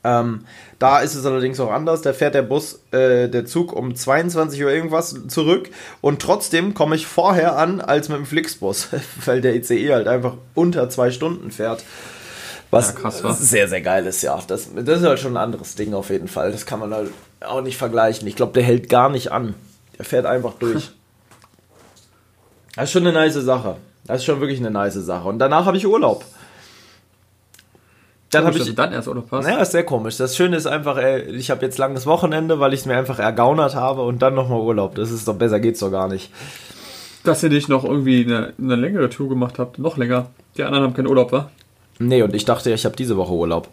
[0.07, 0.45] Ähm,
[0.79, 2.03] da ist es allerdings auch anders.
[2.03, 6.95] Da fährt der Bus, äh, der Zug um 22 Uhr irgendwas zurück und trotzdem komme
[6.95, 8.89] ich vorher an als mit dem Flixbus,
[9.25, 11.83] weil der ICE halt einfach unter zwei Stunden fährt.
[12.71, 13.39] Was ja, krass, was?
[13.39, 14.39] sehr, sehr geil ist, ja.
[14.47, 16.53] Das, das ist halt schon ein anderes Ding auf jeden Fall.
[16.53, 17.11] Das kann man halt
[17.41, 18.27] auch nicht vergleichen.
[18.29, 19.55] Ich glaube, der hält gar nicht an.
[19.99, 20.91] Der fährt einfach durch.
[22.77, 23.77] das ist schon eine nice Sache.
[24.05, 25.29] Das ist schon wirklich eine nice Sache.
[25.29, 26.25] Und danach habe ich Urlaub.
[28.31, 29.31] Dann habe ich dann erst Urlaub.
[29.31, 30.17] Naja, ist sehr komisch.
[30.17, 33.19] Das Schöne ist einfach, ey, ich habe jetzt langes Wochenende, weil ich es mir einfach
[33.19, 34.97] ergaunert habe und dann nochmal Urlaub.
[34.97, 36.31] Das ist doch besser, geht's doch gar nicht.
[37.23, 40.31] Dass ihr nicht noch irgendwie eine, eine längere Tour gemacht habt, noch länger.
[40.57, 41.51] Die anderen haben keinen Urlaub, wa?
[41.99, 43.69] Nee, und ich dachte, ich habe diese Woche Urlaub.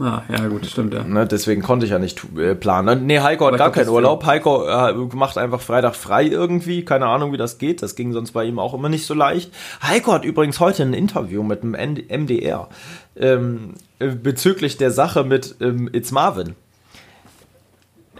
[0.00, 1.04] Ah, ja, gut, stimmt, ja.
[1.04, 3.06] Ne, deswegen konnte ich ja nicht äh, planen.
[3.06, 4.26] Nee, Heiko hat gar keinen Urlaub.
[4.26, 6.84] Heiko äh, macht einfach Freitag frei irgendwie.
[6.84, 7.80] Keine Ahnung, wie das geht.
[7.80, 9.52] Das ging sonst bei ihm auch immer nicht so leicht.
[9.82, 12.68] Heiko hat übrigens heute ein Interview mit dem MDR
[13.16, 16.56] ähm, bezüglich der Sache mit ähm, It's Marvin.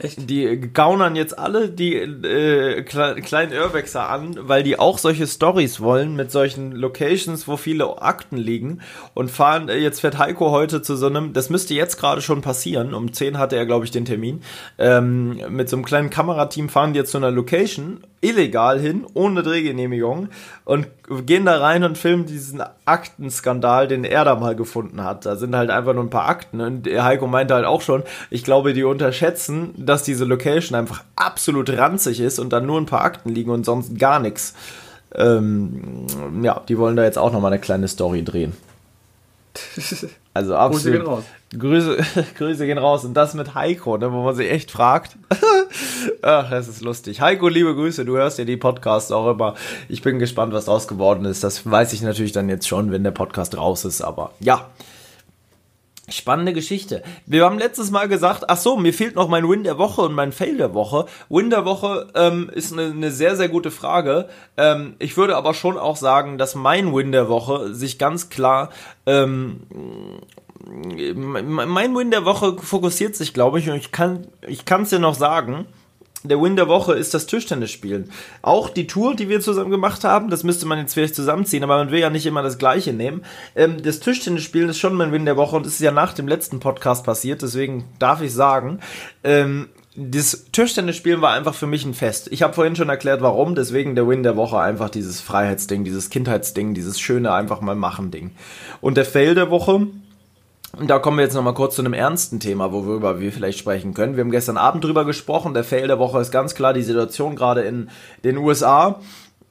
[0.01, 0.29] Echt?
[0.29, 6.17] Die gaunern jetzt alle die äh, kleinen Irrwechser an, weil die auch solche Stories wollen
[6.17, 8.81] mit solchen Locations, wo viele Akten liegen
[9.15, 12.43] und fahren, äh, jetzt fährt Heiko heute zu so einem, das müsste jetzt gerade schon
[12.43, 14.43] passieren, um 10 hatte er glaube ich den Termin,
[14.79, 19.43] ähm, mit so einem kleinen Kamerateam fahren die jetzt zu einer Location illegal hin, ohne
[19.43, 20.29] Drehgenehmigung
[20.65, 20.87] und
[21.27, 25.27] gehen da rein und filmen diesen Aktenskandal, den er da mal gefunden hat.
[25.27, 28.43] Da sind halt einfach nur ein paar Akten und Heiko meinte halt auch schon, ich
[28.43, 33.05] glaube, die unterschätzen, dass diese Location einfach absolut ranzig ist und dann nur ein paar
[33.05, 34.55] Akten liegen und sonst gar nichts.
[35.15, 36.07] Ähm,
[36.43, 38.55] ja, die wollen da jetzt auch nochmal eine kleine Story drehen.
[40.37, 40.83] Also absolut.
[40.83, 41.25] Grüße gehen raus.
[41.57, 43.05] Grüße, Grüße gehen raus.
[43.05, 45.17] Und das mit Heiko, ne, wo man sich echt fragt.
[46.23, 47.21] Ach, das ist lustig.
[47.21, 48.05] Heiko, liebe Grüße.
[48.05, 49.55] Du hörst ja die Podcasts auch immer.
[49.89, 51.45] Ich bin gespannt, was draus geworden ist.
[51.45, 54.03] Das weiß ich natürlich dann jetzt schon, wenn der Podcast raus ist.
[54.03, 54.69] Aber ja,
[56.15, 57.03] Spannende Geschichte.
[57.27, 60.15] Wir haben letztes Mal gesagt, ach so, mir fehlt noch mein Win der Woche und
[60.15, 61.07] mein Fail der Woche.
[61.29, 64.29] Win der Woche ähm, ist eine, eine sehr, sehr gute Frage.
[64.57, 68.71] Ähm, ich würde aber schon auch sagen, dass mein Win der Woche sich ganz klar
[69.07, 69.61] ähm,
[70.67, 75.15] mein Win der Woche fokussiert sich, glaube ich, und ich kann ich es dir noch
[75.15, 75.67] sagen
[76.25, 78.11] der Win der Woche ist das Tischtennisspielen.
[78.41, 81.77] Auch die Tour, die wir zusammen gemacht haben, das müsste man jetzt vielleicht zusammenziehen, aber
[81.77, 83.25] man will ja nicht immer das Gleiche nehmen.
[83.55, 86.61] Ähm, das Tischtennisspielen ist schon mein Win der Woche und ist ja nach dem letzten
[86.61, 88.81] Podcast passiert, deswegen darf ich sagen,
[89.23, 92.29] ähm, das Tischtennisspielen war einfach für mich ein Fest.
[92.33, 93.55] Ich habe vorhin schon erklärt, warum.
[93.55, 98.11] Deswegen der Win der Woche einfach dieses Freiheitsding, dieses Kindheitsding, dieses schöne einfach mal machen
[98.11, 98.33] Ding.
[98.81, 99.87] Und der Fail der Woche,
[100.79, 103.95] und da kommen wir jetzt nochmal kurz zu einem ernsten Thema, worüber wir vielleicht sprechen
[103.95, 104.17] können.
[104.17, 105.55] Wir haben gestern Abend drüber gesprochen.
[105.55, 107.91] Der Fail der Woche ist ganz klar die Situation gerade in
[108.25, 109.01] den USA.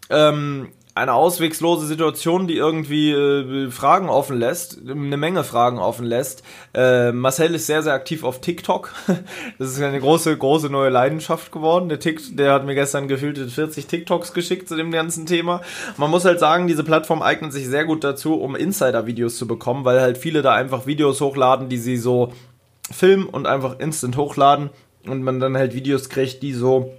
[0.10, 6.44] Ähm, eine auswegslose Situation, die irgendwie äh, Fragen offen lässt, eine Menge Fragen offen lässt.
[6.76, 8.94] Äh, Marcel ist sehr, sehr aktiv auf TikTok.
[9.58, 11.90] Das ist eine große, große neue Leidenschaft geworden.
[11.90, 15.62] Der, Tick, der hat mir gestern gefühlt 40 TikToks geschickt zu dem ganzen Thema.
[15.98, 19.86] Man muss halt sagen, diese Plattform eignet sich sehr gut dazu, um Insider-Videos zu bekommen,
[19.86, 22.34] weil halt viele da einfach Videos hochladen, die sie so
[22.92, 24.70] filmen und einfach instant hochladen
[25.08, 26.94] und man dann halt Videos kriegt, die so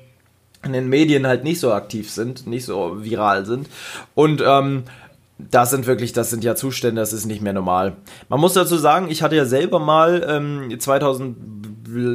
[0.65, 3.69] in den Medien halt nicht so aktiv sind, nicht so viral sind.
[4.15, 4.85] Und ähm,
[5.51, 7.97] das sind wirklich, das sind ja Zustände, das ist nicht mehr normal.
[8.29, 11.37] Man muss dazu sagen, ich hatte ja selber mal ähm, 2000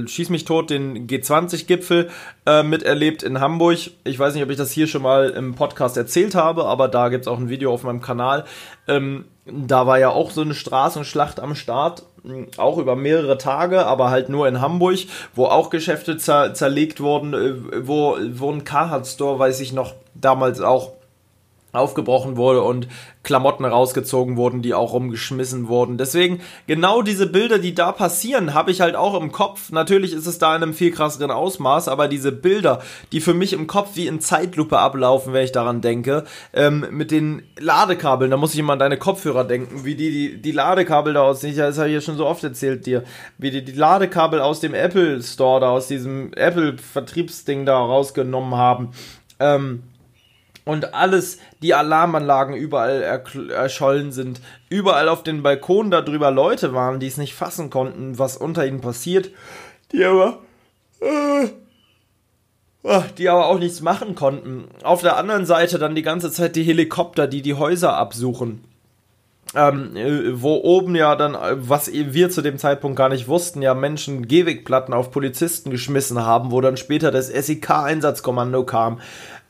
[0.08, 2.10] schieß mich tot den G20-Gipfel
[2.46, 3.78] äh, miterlebt in Hamburg.
[4.04, 7.10] Ich weiß nicht, ob ich das hier schon mal im Podcast erzählt habe, aber da
[7.10, 8.46] gibt es auch ein Video auf meinem Kanal.
[8.88, 12.04] Ähm, da war ja auch so eine Straßenschlacht am Start
[12.58, 15.00] auch über mehrere Tage, aber halt nur in Hamburg,
[15.36, 19.94] wo auch Geschäfte zer zerlegt wurden, äh, wo, wo ein Carhartt Store, weiß ich noch,
[20.16, 20.94] damals auch
[21.72, 22.88] aufgebrochen wurde und
[23.24, 25.98] Klamotten rausgezogen wurden, die auch rumgeschmissen wurden.
[25.98, 29.72] Deswegen genau diese Bilder, die da passieren, habe ich halt auch im Kopf.
[29.72, 33.54] Natürlich ist es da in einem viel krasseren Ausmaß, aber diese Bilder, die für mich
[33.54, 38.38] im Kopf wie in Zeitlupe ablaufen, wenn ich daran denke, ähm, mit den Ladekabeln, da
[38.38, 41.78] muss ich immer an deine Kopfhörer denken, wie die die, die Ladekabel da aus, das
[41.78, 43.04] habe ich ja schon so oft erzählt dir,
[43.38, 48.56] wie die die Ladekabel aus dem Apple Store da aus diesem Apple Vertriebsding da rausgenommen
[48.56, 48.92] haben.
[49.40, 49.84] Ähm,
[50.70, 54.40] und alles, die Alarmanlagen überall erschollen sind,
[54.70, 58.80] überall auf den Balkonen darüber Leute waren, die es nicht fassen konnten, was unter ihnen
[58.80, 59.32] passiert,
[59.92, 60.38] die aber,
[61.02, 61.48] äh,
[62.84, 64.66] ah, die aber auch nichts machen konnten.
[64.84, 68.64] Auf der anderen Seite dann die ganze Zeit die Helikopter, die die Häuser absuchen.
[69.56, 73.74] Ähm, äh, wo oben ja dann, was wir zu dem Zeitpunkt gar nicht wussten, ja
[73.74, 79.00] Menschen Gehwegplatten auf Polizisten geschmissen haben, wo dann später das SEK-Einsatzkommando kam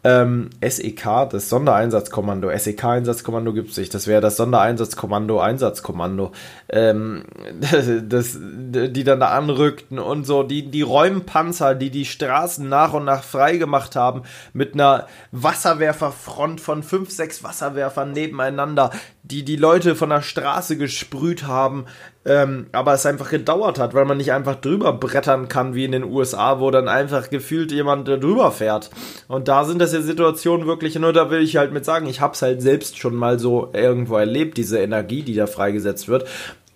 [0.04, 6.32] ähm, SEK, das Sondereinsatzkommando, SEK-Einsatzkommando gibt es nicht, das wäre das Sondereinsatzkommando, Einsatzkommando,
[6.70, 7.26] ähm,
[8.08, 13.04] das, die dann da anrückten und so, die, die Räumpanzer, die die Straßen nach und
[13.04, 14.24] nach freigemacht haben,
[14.54, 18.92] mit einer Wasserwerferfront von fünf, sechs Wasserwerfern nebeneinander,
[19.24, 21.86] die die Leute von der Straße gesprüht haben,
[22.30, 25.92] ähm, aber es einfach gedauert hat, weil man nicht einfach drüber brettern kann wie in
[25.92, 28.92] den USA, wo dann einfach gefühlt jemand drüber fährt.
[29.28, 32.22] Und da sind das ja Situationen wirklich, nur da will ich halt mit sagen, ich
[32.22, 36.28] hab's halt selbst schon mal so irgendwo erlebt, diese Energie, die da freigesetzt wird.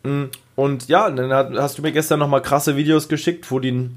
[0.04, 0.24] Mm,
[0.56, 3.90] und ja, dann hast du mir gestern nochmal krasse Videos geschickt, wo die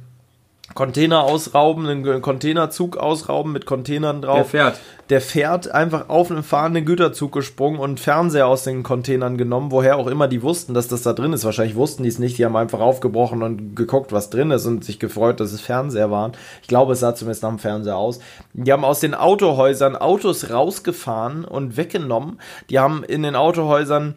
[0.76, 4.36] Container ausrauben, einen Containerzug ausrauben mit Containern drauf.
[4.36, 4.80] Der fährt.
[5.08, 9.96] Der fährt einfach auf einen fahrenden Güterzug gesprungen und Fernseher aus den Containern genommen, woher
[9.98, 11.44] auch immer die wussten, dass das da drin ist.
[11.44, 14.84] Wahrscheinlich wussten die es nicht, die haben einfach aufgebrochen und geguckt, was drin ist und
[14.84, 16.32] sich gefreut, dass es Fernseher waren.
[16.62, 18.20] Ich glaube, es sah zumindest nach dem Fernseher aus.
[18.52, 22.40] Die haben aus den Autohäusern Autos rausgefahren und weggenommen.
[22.68, 24.16] Die haben in den Autohäusern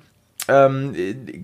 [0.49, 0.95] ähm,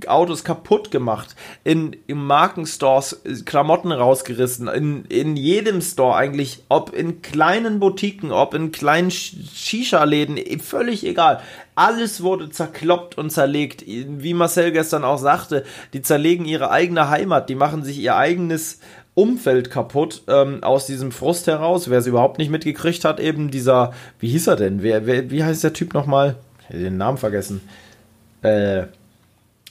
[0.08, 6.93] Autos kaputt gemacht, in, in Markenstores äh, Klamotten rausgerissen, in, in jedem Store eigentlich, ob
[6.93, 11.41] in kleinen Boutiquen, ob in kleinen Shisha-Läden, völlig egal.
[11.76, 13.84] Alles wurde zerkloppt und zerlegt.
[13.86, 18.80] Wie Marcel gestern auch sagte, die zerlegen ihre eigene Heimat, die machen sich ihr eigenes
[19.14, 21.89] Umfeld kaputt ähm, aus diesem Frust heraus.
[21.89, 24.82] Wer es überhaupt nicht mitgekriegt hat, eben dieser, wie hieß er denn?
[24.82, 26.36] Wer, wer, wie heißt der Typ nochmal?
[26.62, 27.62] Ich habe den Namen vergessen
[28.45, 28.88] äh,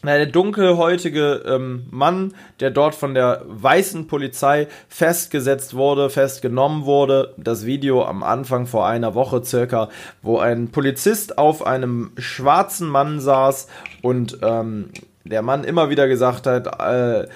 [0.07, 7.35] der dunkelhäutige ähm, Mann, der dort von der weißen Polizei festgesetzt wurde, festgenommen wurde.
[7.37, 9.89] Das Video am Anfang vor einer Woche circa,
[10.23, 13.69] wo ein Polizist auf einem schwarzen Mann saß
[14.03, 14.91] und ähm,
[15.25, 17.27] der Mann immer wieder gesagt hat, äh,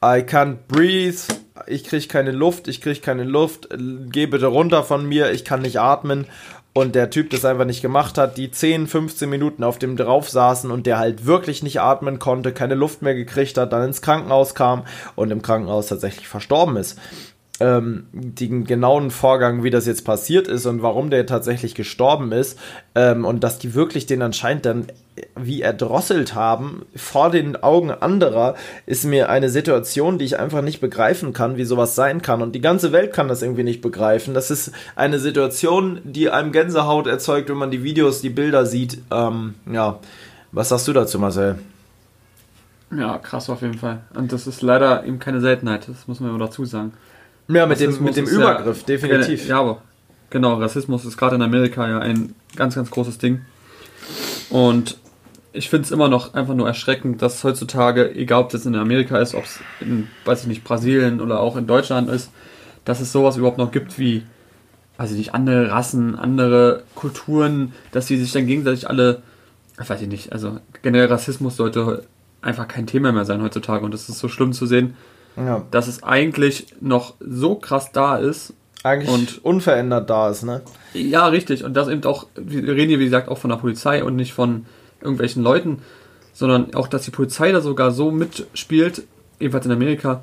[0.00, 1.16] I can't breathe,
[1.66, 3.68] ich krieg keine Luft, ich krieg keine Luft,
[4.10, 6.26] geh bitte runter von mir, ich kann nicht atmen
[6.78, 10.28] und der Typ das einfach nicht gemacht hat, die 10, 15 Minuten auf dem drauf
[10.30, 14.00] saßen und der halt wirklich nicht atmen konnte, keine Luft mehr gekriegt hat, dann ins
[14.00, 14.84] Krankenhaus kam
[15.16, 16.98] und im Krankenhaus tatsächlich verstorben ist
[17.60, 22.58] ähm, den genauen Vorgang, wie das jetzt passiert ist und warum der tatsächlich gestorben ist
[22.94, 24.86] ähm, und dass die wirklich den anscheinend dann
[25.34, 28.54] wie erdrosselt haben vor den Augen anderer,
[28.86, 32.40] ist mir eine Situation, die ich einfach nicht begreifen kann, wie sowas sein kann.
[32.40, 34.34] Und die ganze Welt kann das irgendwie nicht begreifen.
[34.34, 38.98] Das ist eine Situation, die einem Gänsehaut erzeugt, wenn man die Videos, die Bilder sieht.
[39.10, 39.98] Ähm, ja,
[40.52, 41.58] was sagst du dazu, Marcel?
[42.96, 44.00] Ja, krass auf jeden Fall.
[44.14, 46.92] Und das ist leider eben keine Seltenheit, das muss man immer dazu sagen.
[47.48, 49.48] Ja, mit dem, mit dem Übergriff, ja, definitiv.
[49.48, 49.82] Ja, aber
[50.30, 53.40] genau, Rassismus ist gerade in Amerika ja ein ganz, ganz großes Ding.
[54.50, 54.98] Und
[55.52, 59.18] ich finde es immer noch einfach nur erschreckend, dass heutzutage, egal ob das in Amerika
[59.18, 62.30] ist, ob es in, weiß ich nicht, Brasilien oder auch in Deutschland ist,
[62.84, 64.22] dass es sowas überhaupt noch gibt wie,
[64.98, 69.22] weiß ich nicht, andere Rassen, andere Kulturen, dass die sich dann gegenseitig alle,
[69.78, 72.04] weiß ich nicht, also generell Rassismus sollte
[72.42, 74.94] einfach kein Thema mehr sein heutzutage und das ist so schlimm zu sehen,
[75.38, 75.64] ja.
[75.70, 78.54] dass es eigentlich noch so krass da ist.
[78.82, 80.62] Eigentlich und unverändert da ist, ne?
[80.94, 81.64] Ja, richtig.
[81.64, 84.32] Und das eben auch, wir reden hier wie gesagt auch von der Polizei und nicht
[84.32, 84.66] von
[85.00, 85.82] irgendwelchen Leuten,
[86.32, 89.02] sondern auch, dass die Polizei da sogar so mitspielt,
[89.40, 90.22] ebenfalls in Amerika,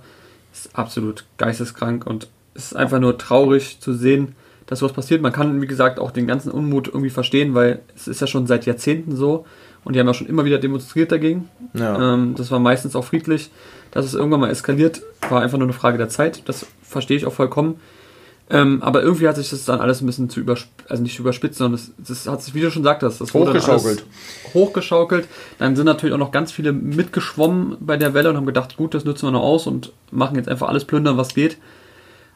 [0.53, 4.35] ist absolut geisteskrank und es ist einfach nur traurig zu sehen,
[4.67, 5.21] dass sowas passiert.
[5.21, 8.47] Man kann, wie gesagt, auch den ganzen Unmut irgendwie verstehen, weil es ist ja schon
[8.47, 9.45] seit Jahrzehnten so
[9.83, 11.49] und die haben ja schon immer wieder demonstriert dagegen.
[11.73, 12.13] Ja.
[12.13, 13.51] Ähm, das war meistens auch friedlich
[13.95, 16.41] dass es irgendwann mal eskaliert, war einfach nur eine Frage der Zeit.
[16.49, 17.79] Das verstehe ich auch vollkommen.
[18.49, 21.57] Ähm, aber irgendwie hat sich das dann alles ein bisschen zu überspitzen, also nicht überspitzt,
[21.57, 24.05] sondern das, das, hat sich, wie du schon sagtest, das wurde hochgeschaukelt.
[24.53, 25.27] hochgeschaukelt.
[25.59, 28.93] Dann sind natürlich auch noch ganz viele mitgeschwommen bei der Welle und haben gedacht, gut,
[28.93, 31.57] das nutzen wir noch aus und machen jetzt einfach alles plündern, was geht.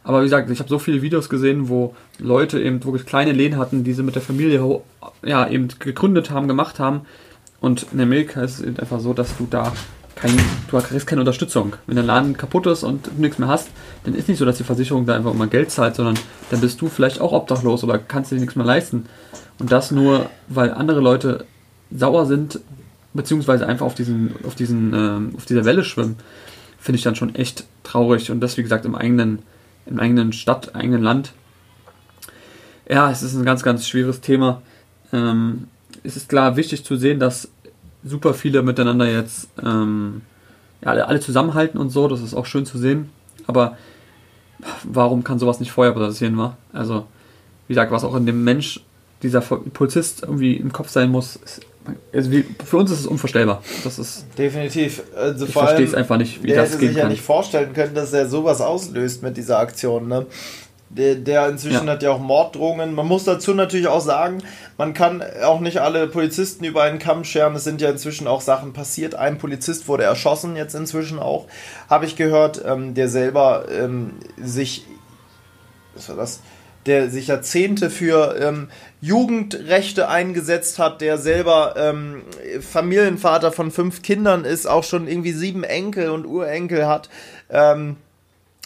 [0.04, 3.58] Aber wie gesagt, ich habe so viele Videos gesehen, wo Leute eben wirklich kleine Läden
[3.58, 4.82] hatten, die sie mit der Familie
[5.24, 7.02] ja, eben gegründet haben, gemacht haben.
[7.60, 9.74] Und in Amerika ist es eben einfach so, dass du da
[10.16, 10.38] kein,
[10.70, 11.76] du kriegst keine Unterstützung.
[11.88, 13.70] Wenn der Laden kaputt ist und du nichts mehr hast,
[14.04, 16.18] dann ist nicht so, dass die Versicherung da einfach immer Geld zahlt, sondern
[16.50, 19.06] dann bist du vielleicht auch obdachlos oder kannst dir nichts mehr leisten.
[19.60, 21.45] Und das nur, weil andere Leute
[21.91, 22.60] sauer sind,
[23.14, 26.18] beziehungsweise einfach auf diesen, auf diesen, äh, auf dieser Welle schwimmen,
[26.80, 28.32] finde ich dann schon echt traurig.
[28.32, 29.39] Und das, wie gesagt, im eigenen,
[29.89, 31.33] im eigenen Stadt, eigenen Land.
[32.87, 34.61] Ja, es ist ein ganz, ganz schweres Thema.
[35.11, 35.67] Ähm,
[36.03, 37.49] es ist klar wichtig zu sehen, dass
[38.03, 40.21] super viele miteinander jetzt ähm,
[40.81, 43.09] ja, alle zusammenhalten und so, das ist auch schön zu sehen.
[43.47, 43.77] Aber
[44.83, 46.57] warum kann sowas nicht vorher passieren, war?
[46.73, 47.07] Also,
[47.67, 48.81] wie gesagt, was auch in dem Mensch,
[49.21, 51.61] dieser Polizist irgendwie im Kopf sein muss, ist,
[52.13, 53.63] also wie, für uns ist es unvorstellbar.
[53.84, 55.03] Das ist definitiv.
[55.15, 56.82] Also ich verstehe es einfach nicht, wie das geht.
[56.82, 60.07] Ich hätte sich ja nicht vorstellen können, dass er sowas auslöst mit dieser Aktion.
[60.07, 60.25] Ne?
[60.89, 61.93] Der, der inzwischen ja.
[61.93, 62.93] hat ja auch Morddrohungen.
[62.93, 64.39] Man muss dazu natürlich auch sagen,
[64.77, 67.55] man kann auch nicht alle Polizisten über einen Kamm scheren.
[67.55, 69.13] Es sind ja inzwischen auch Sachen passiert.
[69.13, 71.45] Ein Polizist wurde erschossen, jetzt inzwischen auch,
[71.89, 74.86] habe ich gehört, ähm, der selber ähm, sich,
[75.93, 76.41] was war das?
[76.88, 78.69] Der sich Jahrzehnte für ähm,
[79.02, 82.24] Jugendrechte eingesetzt hat, der selber ähm,
[82.60, 87.10] Familienvater von fünf Kindern ist, auch schon irgendwie sieben Enkel und Urenkel hat.
[87.50, 87.95] Ähm,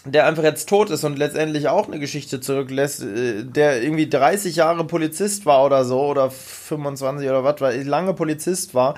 [0.06, 4.56] der einfach jetzt tot ist und letztendlich auch eine Geschichte zurücklässt, äh, der irgendwie 30
[4.56, 8.96] Jahre Polizist war oder so, oder 25 oder was, weil lange Polizist war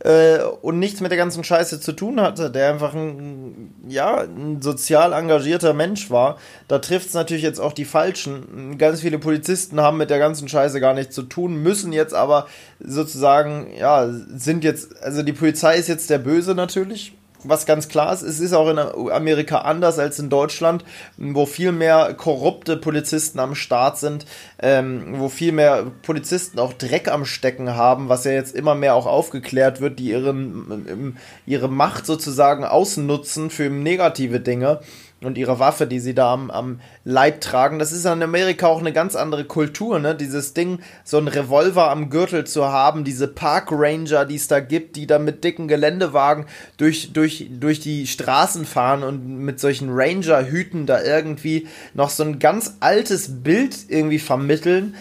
[0.00, 4.60] äh, und nichts mit der ganzen Scheiße zu tun hatte, der einfach ein, ja, ein
[4.60, 6.38] sozial engagierter Mensch war.
[6.68, 8.78] Da trifft es natürlich jetzt auch die Falschen.
[8.78, 12.46] Ganz viele Polizisten haben mit der ganzen Scheiße gar nichts zu tun, müssen jetzt aber
[12.80, 17.14] sozusagen, ja, sind jetzt, also die Polizei ist jetzt der Böse natürlich
[17.44, 20.84] was ganz klar ist, es ist auch in Amerika anders als in Deutschland,
[21.16, 24.26] wo viel mehr korrupte Polizisten am Start sind,
[24.60, 28.94] ähm, wo viel mehr Polizisten auch Dreck am Stecken haben, was ja jetzt immer mehr
[28.94, 31.16] auch aufgeklärt wird, die ihren,
[31.46, 34.80] ihre Macht sozusagen ausnutzen für negative Dinge
[35.24, 37.78] und ihre Waffe, die sie da am, am Leib tragen.
[37.78, 40.14] Das ist in Amerika auch eine ganz andere Kultur, ne?
[40.14, 44.60] Dieses Ding, so ein Revolver am Gürtel zu haben, diese Park Ranger, die es da
[44.60, 46.46] gibt, die da mit dicken Geländewagen
[46.76, 52.38] durch, durch, durch die Straßen fahren und mit solchen Ranger-Hüten da irgendwie noch so ein
[52.38, 54.94] ganz altes Bild irgendwie vermitteln,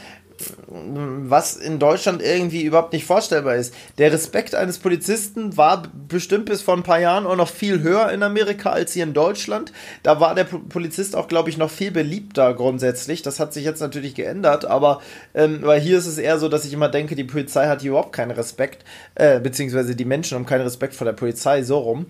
[0.68, 3.74] was in Deutschland irgendwie überhaupt nicht vorstellbar ist.
[3.98, 8.12] Der Respekt eines Polizisten war bestimmt bis vor ein paar Jahren auch noch viel höher
[8.12, 9.72] in Amerika als hier in Deutschland.
[10.04, 13.22] Da war der Polizist auch, glaube ich, noch viel beliebter grundsätzlich.
[13.22, 15.02] Das hat sich jetzt natürlich geändert, aber
[15.34, 17.92] ähm, weil hier ist es eher so, dass ich immer denke, die Polizei hat hier
[17.92, 18.84] überhaupt keinen Respekt,
[19.16, 22.06] äh, beziehungsweise die Menschen haben keinen Respekt vor der Polizei, so rum.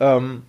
[0.00, 0.42] Ähm,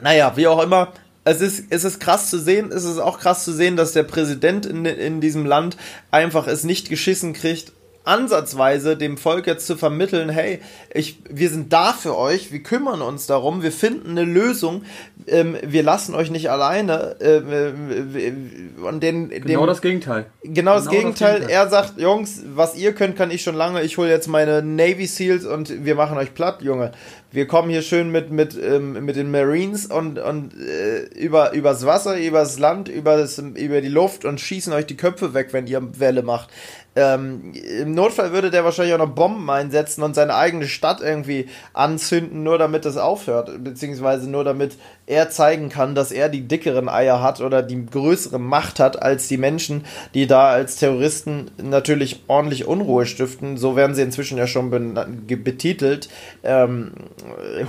[0.00, 0.92] naja, wie auch immer,
[1.24, 4.02] es ist, es ist krass zu sehen, es ist auch krass zu sehen, dass der
[4.02, 5.76] Präsident in, in diesem Land
[6.10, 7.72] einfach es nicht geschissen kriegt,
[8.04, 10.60] ansatzweise dem Volk jetzt zu vermitteln, hey,
[10.92, 14.82] ich, wir sind da für euch, wir kümmern uns darum, wir finden eine Lösung,
[15.26, 17.16] ähm, wir lassen euch nicht alleine.
[17.20, 17.42] Äh,
[18.82, 20.26] und den, genau dem, das Gegenteil.
[20.42, 21.40] Genau, genau das, Gegenteil.
[21.40, 21.50] das, Gegenteil.
[21.50, 23.82] Er sagt, Jungs, was ihr könnt, kann ich schon lange.
[23.82, 26.92] Ich hole jetzt meine Navy Seals und wir machen euch platt, Junge
[27.32, 31.86] wir kommen hier schön mit, mit, ähm, mit den Marines und, und äh, über, übers
[31.86, 35.98] Wasser, übers Land, übers, über die Luft und schießen euch die Köpfe weg, wenn ihr
[35.98, 36.50] Welle macht.
[36.94, 41.48] Ähm, Im Notfall würde der wahrscheinlich auch noch Bomben einsetzen und seine eigene Stadt irgendwie
[41.72, 44.76] anzünden, nur damit das aufhört, beziehungsweise nur damit
[45.06, 49.26] er zeigen kann, dass er die dickeren Eier hat oder die größere Macht hat als
[49.26, 49.84] die Menschen,
[50.14, 53.56] die da als Terroristen natürlich ordentlich Unruhe stiften.
[53.56, 56.08] So werden sie inzwischen ja schon betitelt.
[56.44, 56.92] Ähm,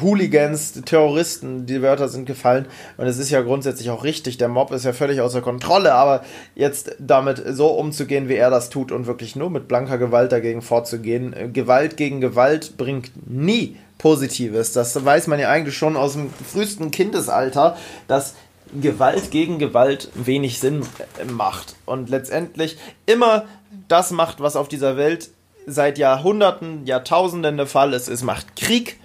[0.01, 2.67] Hooligans, Terroristen, die Wörter sind gefallen
[2.97, 4.37] und es ist ja grundsätzlich auch richtig.
[4.37, 6.23] Der Mob ist ja völlig außer Kontrolle, aber
[6.53, 10.61] jetzt damit so umzugehen, wie er das tut und wirklich nur mit blanker Gewalt dagegen
[10.61, 11.33] vorzugehen.
[11.33, 14.73] Äh, Gewalt gegen Gewalt bringt nie Positives.
[14.73, 17.77] Das weiß man ja eigentlich schon aus dem frühesten Kindesalter,
[18.07, 18.35] dass
[18.81, 20.85] Gewalt gegen Gewalt wenig Sinn
[21.19, 23.45] äh, macht und letztendlich immer
[23.87, 25.29] das macht, was auf dieser Welt
[25.65, 28.07] seit Jahrhunderten, Jahrtausenden der Fall ist.
[28.07, 28.99] Es macht Krieg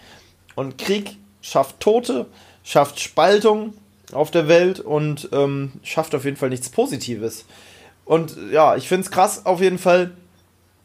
[0.54, 2.26] und Krieg schafft Tote,
[2.64, 3.74] schafft Spaltung
[4.12, 7.44] auf der Welt und ähm, schafft auf jeden Fall nichts Positives.
[8.04, 10.12] Und ja, ich finde es krass auf jeden Fall.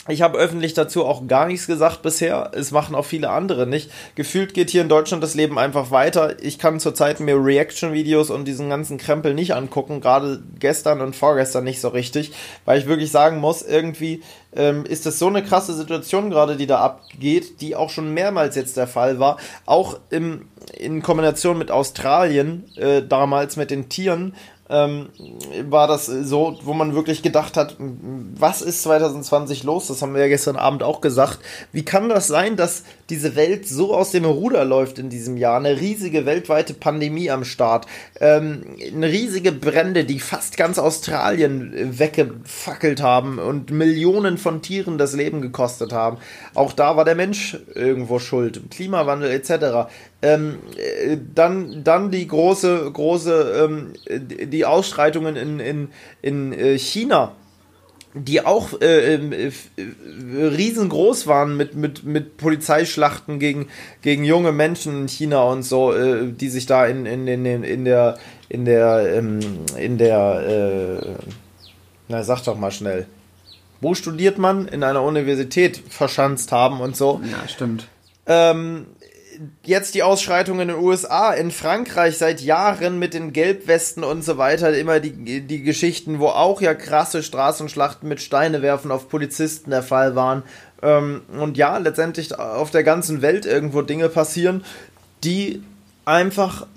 [0.10, 2.52] Ich habe öffentlich dazu auch gar nichts gesagt bisher.
[2.54, 3.90] Es machen auch viele andere nicht.
[4.16, 6.44] Gefühlt geht hier in Deutschland das Leben einfach weiter.
[6.44, 10.02] Ich kann zurzeit mir Reaction-Videos und diesen ganzen Krempel nicht angucken.
[10.02, 12.34] Gerade gestern und vorgestern nicht so richtig.
[12.66, 14.22] Weil ich wirklich sagen muss, irgendwie
[14.54, 18.58] ähm, ist das so eine krasse Situation gerade, die da abgeht, die auch schon mehrmals
[18.58, 19.38] jetzt der Fall war.
[19.66, 24.36] Auch im, in Kombination mit Australien, äh, damals mit den Tieren,
[24.70, 25.10] ähm,
[25.70, 29.88] war das so, wo man wirklich gedacht hat, was ist 2020 los?
[29.88, 31.40] Das haben wir ja gestern Abend auch gesagt.
[31.72, 32.84] Wie kann das sein, dass
[33.14, 35.58] diese Welt so aus dem Ruder läuft in diesem Jahr?
[35.58, 37.86] Eine riesige weltweite Pandemie am Start,
[38.20, 45.14] ähm, eine riesige Brände, die fast ganz Australien weggefackelt haben und Millionen von Tieren das
[45.14, 46.18] Leben gekostet haben.
[46.56, 49.92] Auch da war der Mensch irgendwo schuld, Klimawandel etc.
[50.24, 55.90] Ähm, äh, dann, dann die große, große, ähm, die Ausschreitungen in, in,
[56.24, 57.34] in äh, China,
[58.14, 63.68] die auch äh, äh, riesengroß waren mit, mit, mit Polizeischlachten gegen,
[64.02, 67.86] gegen junge Menschen in China und so, äh, die sich da in, in, in, in
[67.86, 68.18] der,
[68.50, 69.40] in der, ähm,
[69.78, 71.16] in der, äh,
[72.08, 73.08] na sag doch mal schnell,
[73.82, 74.68] wo studiert man?
[74.68, 77.20] In einer Universität verschanzt haben und so.
[77.30, 77.88] Ja, stimmt.
[78.26, 78.86] Ähm,
[79.64, 84.38] jetzt die Ausschreitungen in den USA, in Frankreich seit Jahren mit den Gelbwesten und so
[84.38, 89.72] weiter, immer die, die Geschichten, wo auch ja krasse Straßenschlachten mit Steine werfen auf Polizisten
[89.72, 90.44] der Fall waren.
[90.82, 94.64] Ähm, und ja, letztendlich auf der ganzen Welt irgendwo Dinge passieren,
[95.24, 95.64] die
[96.06, 96.68] einfach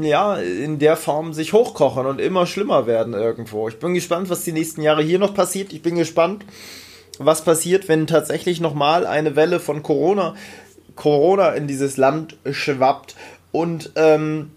[0.00, 3.68] ja in der Form sich hochkochen und immer schlimmer werden irgendwo.
[3.68, 5.72] Ich bin gespannt, was die nächsten Jahre hier noch passiert.
[5.72, 6.44] Ich bin gespannt,
[7.18, 10.34] was passiert, wenn tatsächlich nochmal eine Welle von Corona,
[10.96, 13.14] Corona in dieses Land schwappt
[13.52, 14.50] und ähm,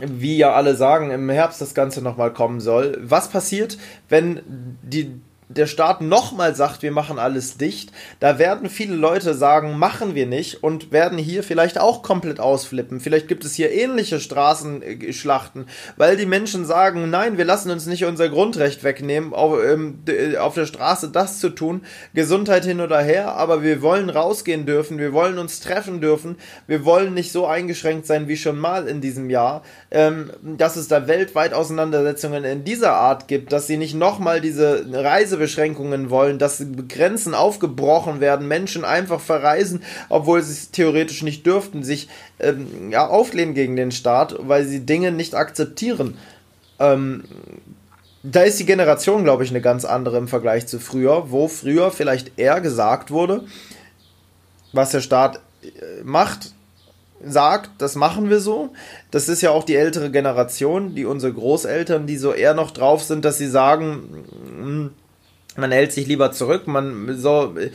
[0.00, 2.98] wie ja alle sagen, im Herbst das Ganze nochmal kommen soll.
[3.00, 4.40] Was passiert, wenn
[4.82, 7.90] die der Staat nochmal sagt, wir machen alles dicht,
[8.20, 13.00] da werden viele Leute sagen, machen wir nicht und werden hier vielleicht auch komplett ausflippen.
[13.00, 18.04] Vielleicht gibt es hier ähnliche Straßenschlachten, weil die Menschen sagen, nein, wir lassen uns nicht
[18.04, 20.00] unser Grundrecht wegnehmen, auf, ähm,
[20.38, 21.82] auf der Straße das zu tun,
[22.12, 26.36] Gesundheit hin oder her, aber wir wollen rausgehen dürfen, wir wollen uns treffen dürfen,
[26.66, 30.88] wir wollen nicht so eingeschränkt sein wie schon mal in diesem Jahr, ähm, dass es
[30.88, 36.38] da weltweit Auseinandersetzungen in dieser Art gibt, dass sie nicht nochmal diese Reise Reisebeschränkungen wollen,
[36.38, 42.08] dass Grenzen aufgebrochen werden, Menschen einfach verreisen, obwohl sie es theoretisch nicht dürften, sich
[42.40, 46.16] ähm, ja, auflehnen gegen den Staat, weil sie Dinge nicht akzeptieren.
[46.78, 47.24] Ähm,
[48.22, 51.90] da ist die Generation, glaube ich, eine ganz andere im Vergleich zu früher, wo früher
[51.90, 53.44] vielleicht eher gesagt wurde,
[54.72, 56.52] was der Staat äh, macht,
[57.24, 58.70] sagt, das machen wir so.
[59.10, 63.02] Das ist ja auch die ältere Generation, die unsere Großeltern, die so eher noch drauf
[63.02, 64.24] sind, dass sie sagen,
[64.56, 64.90] hm,
[65.58, 67.70] man hält sich lieber zurück, man so äh,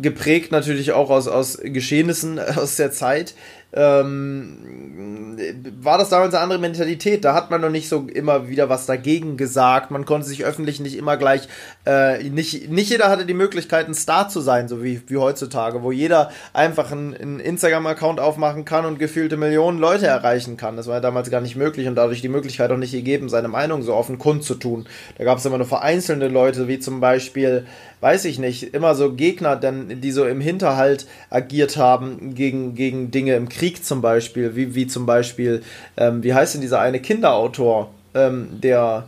[0.00, 3.34] geprägt natürlich auch aus, aus Geschehnissen aus der Zeit,
[3.72, 5.36] ähm,
[5.80, 7.24] war das damals eine andere Mentalität.
[7.24, 9.90] Da hat man noch nicht so immer wieder was dagegen gesagt.
[9.90, 11.48] Man konnte sich öffentlich nicht immer gleich,
[11.86, 15.82] äh, nicht, nicht jeder hatte die Möglichkeit, ein Star zu sein, so wie, wie heutzutage,
[15.82, 20.76] wo jeder einfach einen, Instagram-Account aufmachen kann und gefühlte Millionen Leute erreichen kann.
[20.76, 23.48] Das war ja damals gar nicht möglich und dadurch die Möglichkeit auch nicht gegeben, seine
[23.48, 24.86] Meinung so offen kundzutun.
[25.16, 27.66] Da gab es immer nur vereinzelte Leute, wie zum Beispiel
[28.00, 33.10] weiß ich nicht, immer so Gegner, denn, die so im Hinterhalt agiert haben gegen, gegen
[33.10, 35.62] Dinge im Krieg zum Beispiel, wie, wie zum Beispiel,
[35.96, 39.06] ähm, wie heißt denn dieser eine Kinderautor, ähm, der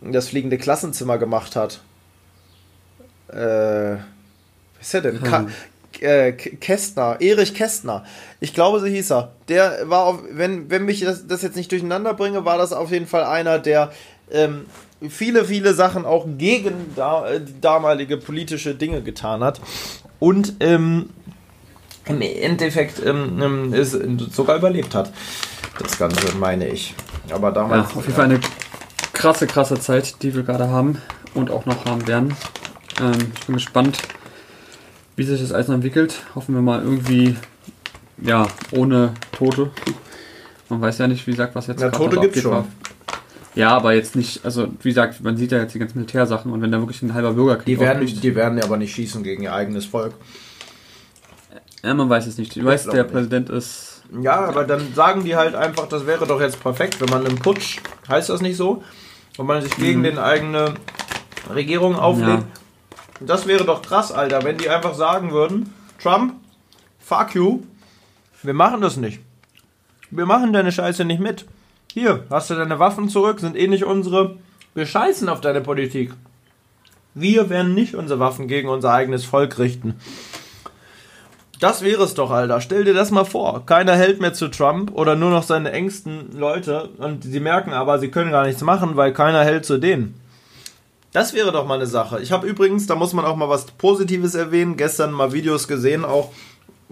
[0.00, 1.80] das fliegende Klassenzimmer gemacht hat?
[3.28, 3.96] Äh,
[4.78, 5.22] was ist er denn?
[5.22, 5.48] Hm.
[6.00, 8.04] Äh, Kästner, Erich Kästner.
[8.40, 9.32] Ich glaube, so hieß er.
[9.48, 12.90] Der war auf, wenn, wenn mich das, das jetzt nicht durcheinander bringe, war das auf
[12.90, 13.92] jeden Fall einer, der
[14.30, 14.66] ähm,
[15.08, 19.60] viele, viele Sachen auch gegen da, äh, damalige politische Dinge getan hat.
[20.18, 21.10] Und ähm,
[22.06, 23.96] im Endeffekt ähm, ähm ist,
[24.32, 25.12] sogar überlebt hat.
[25.78, 26.94] Das Ganze, meine ich.
[27.30, 27.90] Aber damals.
[27.90, 28.40] Ja, auf jeden Fall eine
[29.12, 31.00] krasse, krasse Zeit, die wir gerade haben
[31.34, 32.36] und auch noch haben werden.
[33.00, 33.98] Ähm, ich bin gespannt,
[35.16, 36.22] wie sich das alles entwickelt.
[36.34, 37.36] Hoffen wir mal irgendwie,
[38.18, 39.70] ja, ohne Tote.
[40.68, 42.64] Man weiß ja nicht, wie gesagt, was jetzt ja, Tote gibt es schon.
[43.54, 46.62] Ja, aber jetzt nicht, also wie gesagt, man sieht ja jetzt die ganzen Militärsachen und
[46.62, 49.42] wenn da wirklich ein halber Bürgerkrieg die werden, die werden ja aber nicht schießen gegen
[49.42, 50.14] ihr eigenes Volk.
[51.82, 52.56] Ja, man weiß es nicht.
[52.56, 53.12] Du weißt, der nicht.
[53.12, 54.02] Präsident ist.
[54.20, 57.38] Ja, aber dann sagen die halt einfach, das wäre doch jetzt perfekt, wenn man einen
[57.38, 57.78] Putsch,
[58.08, 58.82] heißt das nicht so,
[59.36, 60.04] wenn man sich gegen mhm.
[60.04, 60.74] den eigene
[61.52, 62.44] Regierung auflegt.
[63.20, 63.26] Ja.
[63.26, 65.72] Das wäre doch krass, Alter, wenn die einfach sagen würden,
[66.02, 66.34] Trump,
[66.98, 67.62] fuck you,
[68.42, 69.20] wir machen das nicht.
[70.10, 71.46] Wir machen deine Scheiße nicht mit.
[71.94, 74.38] Hier, hast du deine Waffen zurück, sind eh nicht unsere.
[74.74, 76.14] Wir scheißen auf deine Politik.
[77.12, 79.96] Wir werden nicht unsere Waffen gegen unser eigenes Volk richten.
[81.60, 82.62] Das wäre es doch, Alter.
[82.62, 83.66] Stell dir das mal vor.
[83.66, 87.98] Keiner hält mehr zu Trump oder nur noch seine engsten Leute und sie merken aber,
[87.98, 90.18] sie können gar nichts machen, weil keiner hält zu denen.
[91.12, 92.22] Das wäre doch mal eine Sache.
[92.22, 96.06] Ich habe übrigens, da muss man auch mal was Positives erwähnen, gestern mal Videos gesehen,
[96.06, 96.32] auch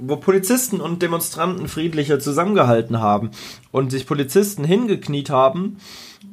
[0.01, 3.31] wo Polizisten und Demonstranten friedlicher zusammengehalten haben
[3.71, 5.79] und sich Polizisten hingekniet haben.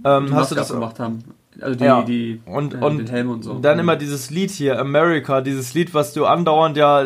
[0.04, 1.24] Ähm, hast du das gemacht haben?
[1.60, 2.04] Also die, ja.
[2.04, 3.56] die und, äh, und den Helm und so.
[3.60, 7.04] Dann immer dieses Lied hier, America, dieses Lied, was du andauernd ja.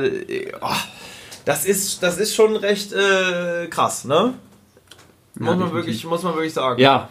[0.62, 0.68] Oh,
[1.46, 4.34] das ist, das ist schon recht äh, krass, ne?
[5.36, 6.82] Muss, ja, man wirklich, muss man wirklich sagen.
[6.82, 7.10] Ja,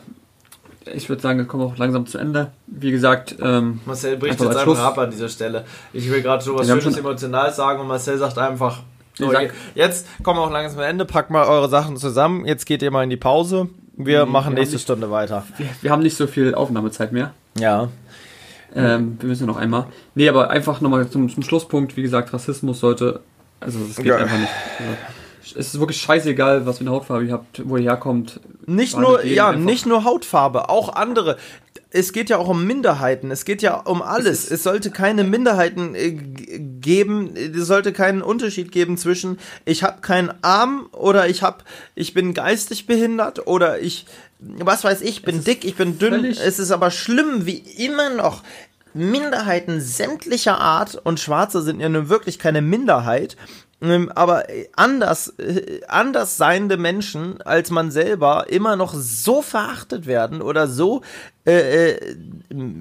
[0.86, 2.53] ich würde sagen, wir kommen auch langsam zu Ende.
[2.66, 5.64] Wie gesagt, ähm, Marcel bricht jetzt einfach ab an dieser Stelle.
[5.92, 8.80] Ich will gerade so was Schönes emotional sagen und Marcel sagt einfach,
[9.14, 9.32] so,
[9.74, 11.04] jetzt kommen wir auch langsam zum Ende.
[11.04, 12.46] Packt mal eure Sachen zusammen.
[12.46, 13.68] Jetzt geht ihr mal in die Pause.
[13.96, 15.44] Wir mhm, machen wir nächste nicht, Stunde weiter.
[15.58, 17.34] Wir, wir, haben nicht so viel Aufnahmezeit mehr.
[17.58, 17.88] Ja.
[18.74, 19.86] Ähm, wir müssen noch einmal.
[20.14, 21.96] Nee, aber einfach nochmal zum, zum Schlusspunkt.
[21.96, 23.20] Wie gesagt, Rassismus sollte.
[23.58, 24.16] Also, es geht ja.
[24.16, 24.52] einfach nicht.
[24.78, 24.92] Also,
[25.43, 28.41] es ist wirklich scheißegal, was für eine Hautfarbe ihr habt, wo ihr herkommt.
[28.66, 31.36] Nicht nur, ja, nicht nur Hautfarbe, auch andere.
[31.93, 33.32] Es geht ja auch um Minderheiten.
[33.32, 34.49] Es geht ja um alles.
[34.49, 40.32] Es sollte keine Minderheiten äh, geben, es sollte keinen Unterschied geben zwischen ich habe keinen
[40.43, 41.64] Arm oder ich habe
[41.95, 44.07] ich bin geistig behindert oder ich
[44.38, 46.24] was weiß ich, bin dick, ich bin dünn.
[46.24, 48.43] Es ist aber schlimm, wie immer noch
[48.95, 53.36] Minderheiten sämtlicher Art und Schwarze sind ja nun wirklich keine Minderheit.
[53.83, 54.45] Ähm, Aber
[54.76, 61.03] anders, äh, anders seiende Menschen als man selber immer noch so verachtet werden oder so,
[61.47, 62.16] äh, äh,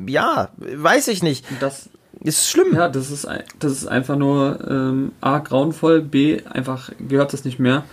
[0.08, 1.46] ja, weiß ich nicht.
[1.60, 1.90] Das,
[2.22, 2.76] Ist schlimm.
[2.76, 3.28] ja, das ist,
[3.60, 7.84] das ist einfach nur ähm, A, grauenvoll, B, einfach gehört das nicht mehr.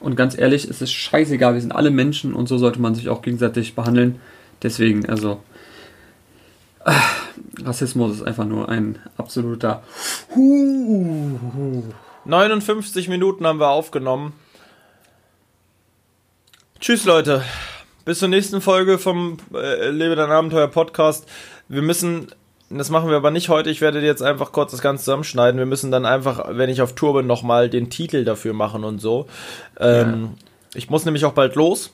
[0.00, 3.08] Und ganz ehrlich, es ist scheißegal, wir sind alle Menschen und so sollte man sich
[3.08, 4.20] auch gegenseitig behandeln.
[4.62, 5.40] Deswegen, also,
[6.84, 6.92] ah,
[7.62, 9.82] Rassismus ist einfach nur ein absoluter
[12.24, 14.32] 59 Minuten haben wir aufgenommen.
[16.80, 17.42] Tschüss, Leute.
[18.04, 21.26] Bis zur nächsten Folge vom äh, Lebe dein Abenteuer Podcast.
[21.68, 22.28] Wir müssen,
[22.70, 25.58] das machen wir aber nicht heute, ich werde jetzt einfach kurz das Ganze zusammenschneiden.
[25.58, 28.98] Wir müssen dann einfach, wenn ich auf Tour bin, nochmal den Titel dafür machen und
[29.00, 29.26] so.
[29.78, 30.34] Ähm,
[30.74, 31.92] Ich muss nämlich auch bald los.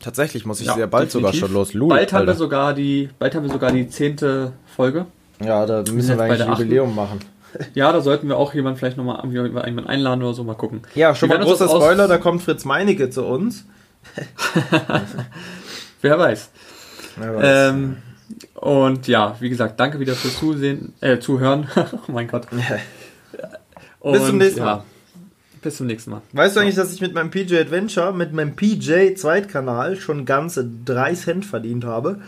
[0.00, 1.48] Tatsächlich muss ich Ja, sehr bald sogar definitiv.
[1.48, 1.74] schon los.
[1.74, 5.06] Lul, bald haben wir sogar die, bald haben wir sogar die zehnte Folge.
[5.44, 6.48] Ja, da müssen wir bei eigentlich ein.
[6.52, 7.20] Jubiläum machen.
[7.74, 10.82] Ja, da sollten wir auch jemanden vielleicht nochmal jemanden einladen oder so, mal gucken.
[10.94, 13.64] Ja, schon Wir mal großer Spoiler, da kommt Fritz Meinecke zu uns.
[16.00, 16.50] Wer weiß.
[17.20, 17.44] Ja, was.
[17.44, 17.96] Ähm,
[18.54, 21.68] und ja, wie gesagt, danke wieder fürs Zusehen, äh, Zuhören.
[21.76, 22.46] oh mein Gott.
[24.00, 24.84] Und, Bis zum nächsten ja, Mal.
[25.62, 26.22] Bis zum nächsten Mal.
[26.32, 30.68] Weißt du eigentlich, dass ich mit meinem PJ Adventure, mit meinem PJ Zweitkanal schon ganze
[30.84, 32.20] 3 Cent verdient habe?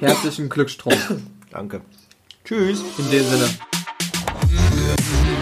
[0.00, 0.94] Herzlichen Glückstrom.
[1.50, 1.80] Danke.
[2.44, 2.82] Tschüss.
[2.98, 3.48] In dem Sinne.
[4.98, 5.35] Thank you.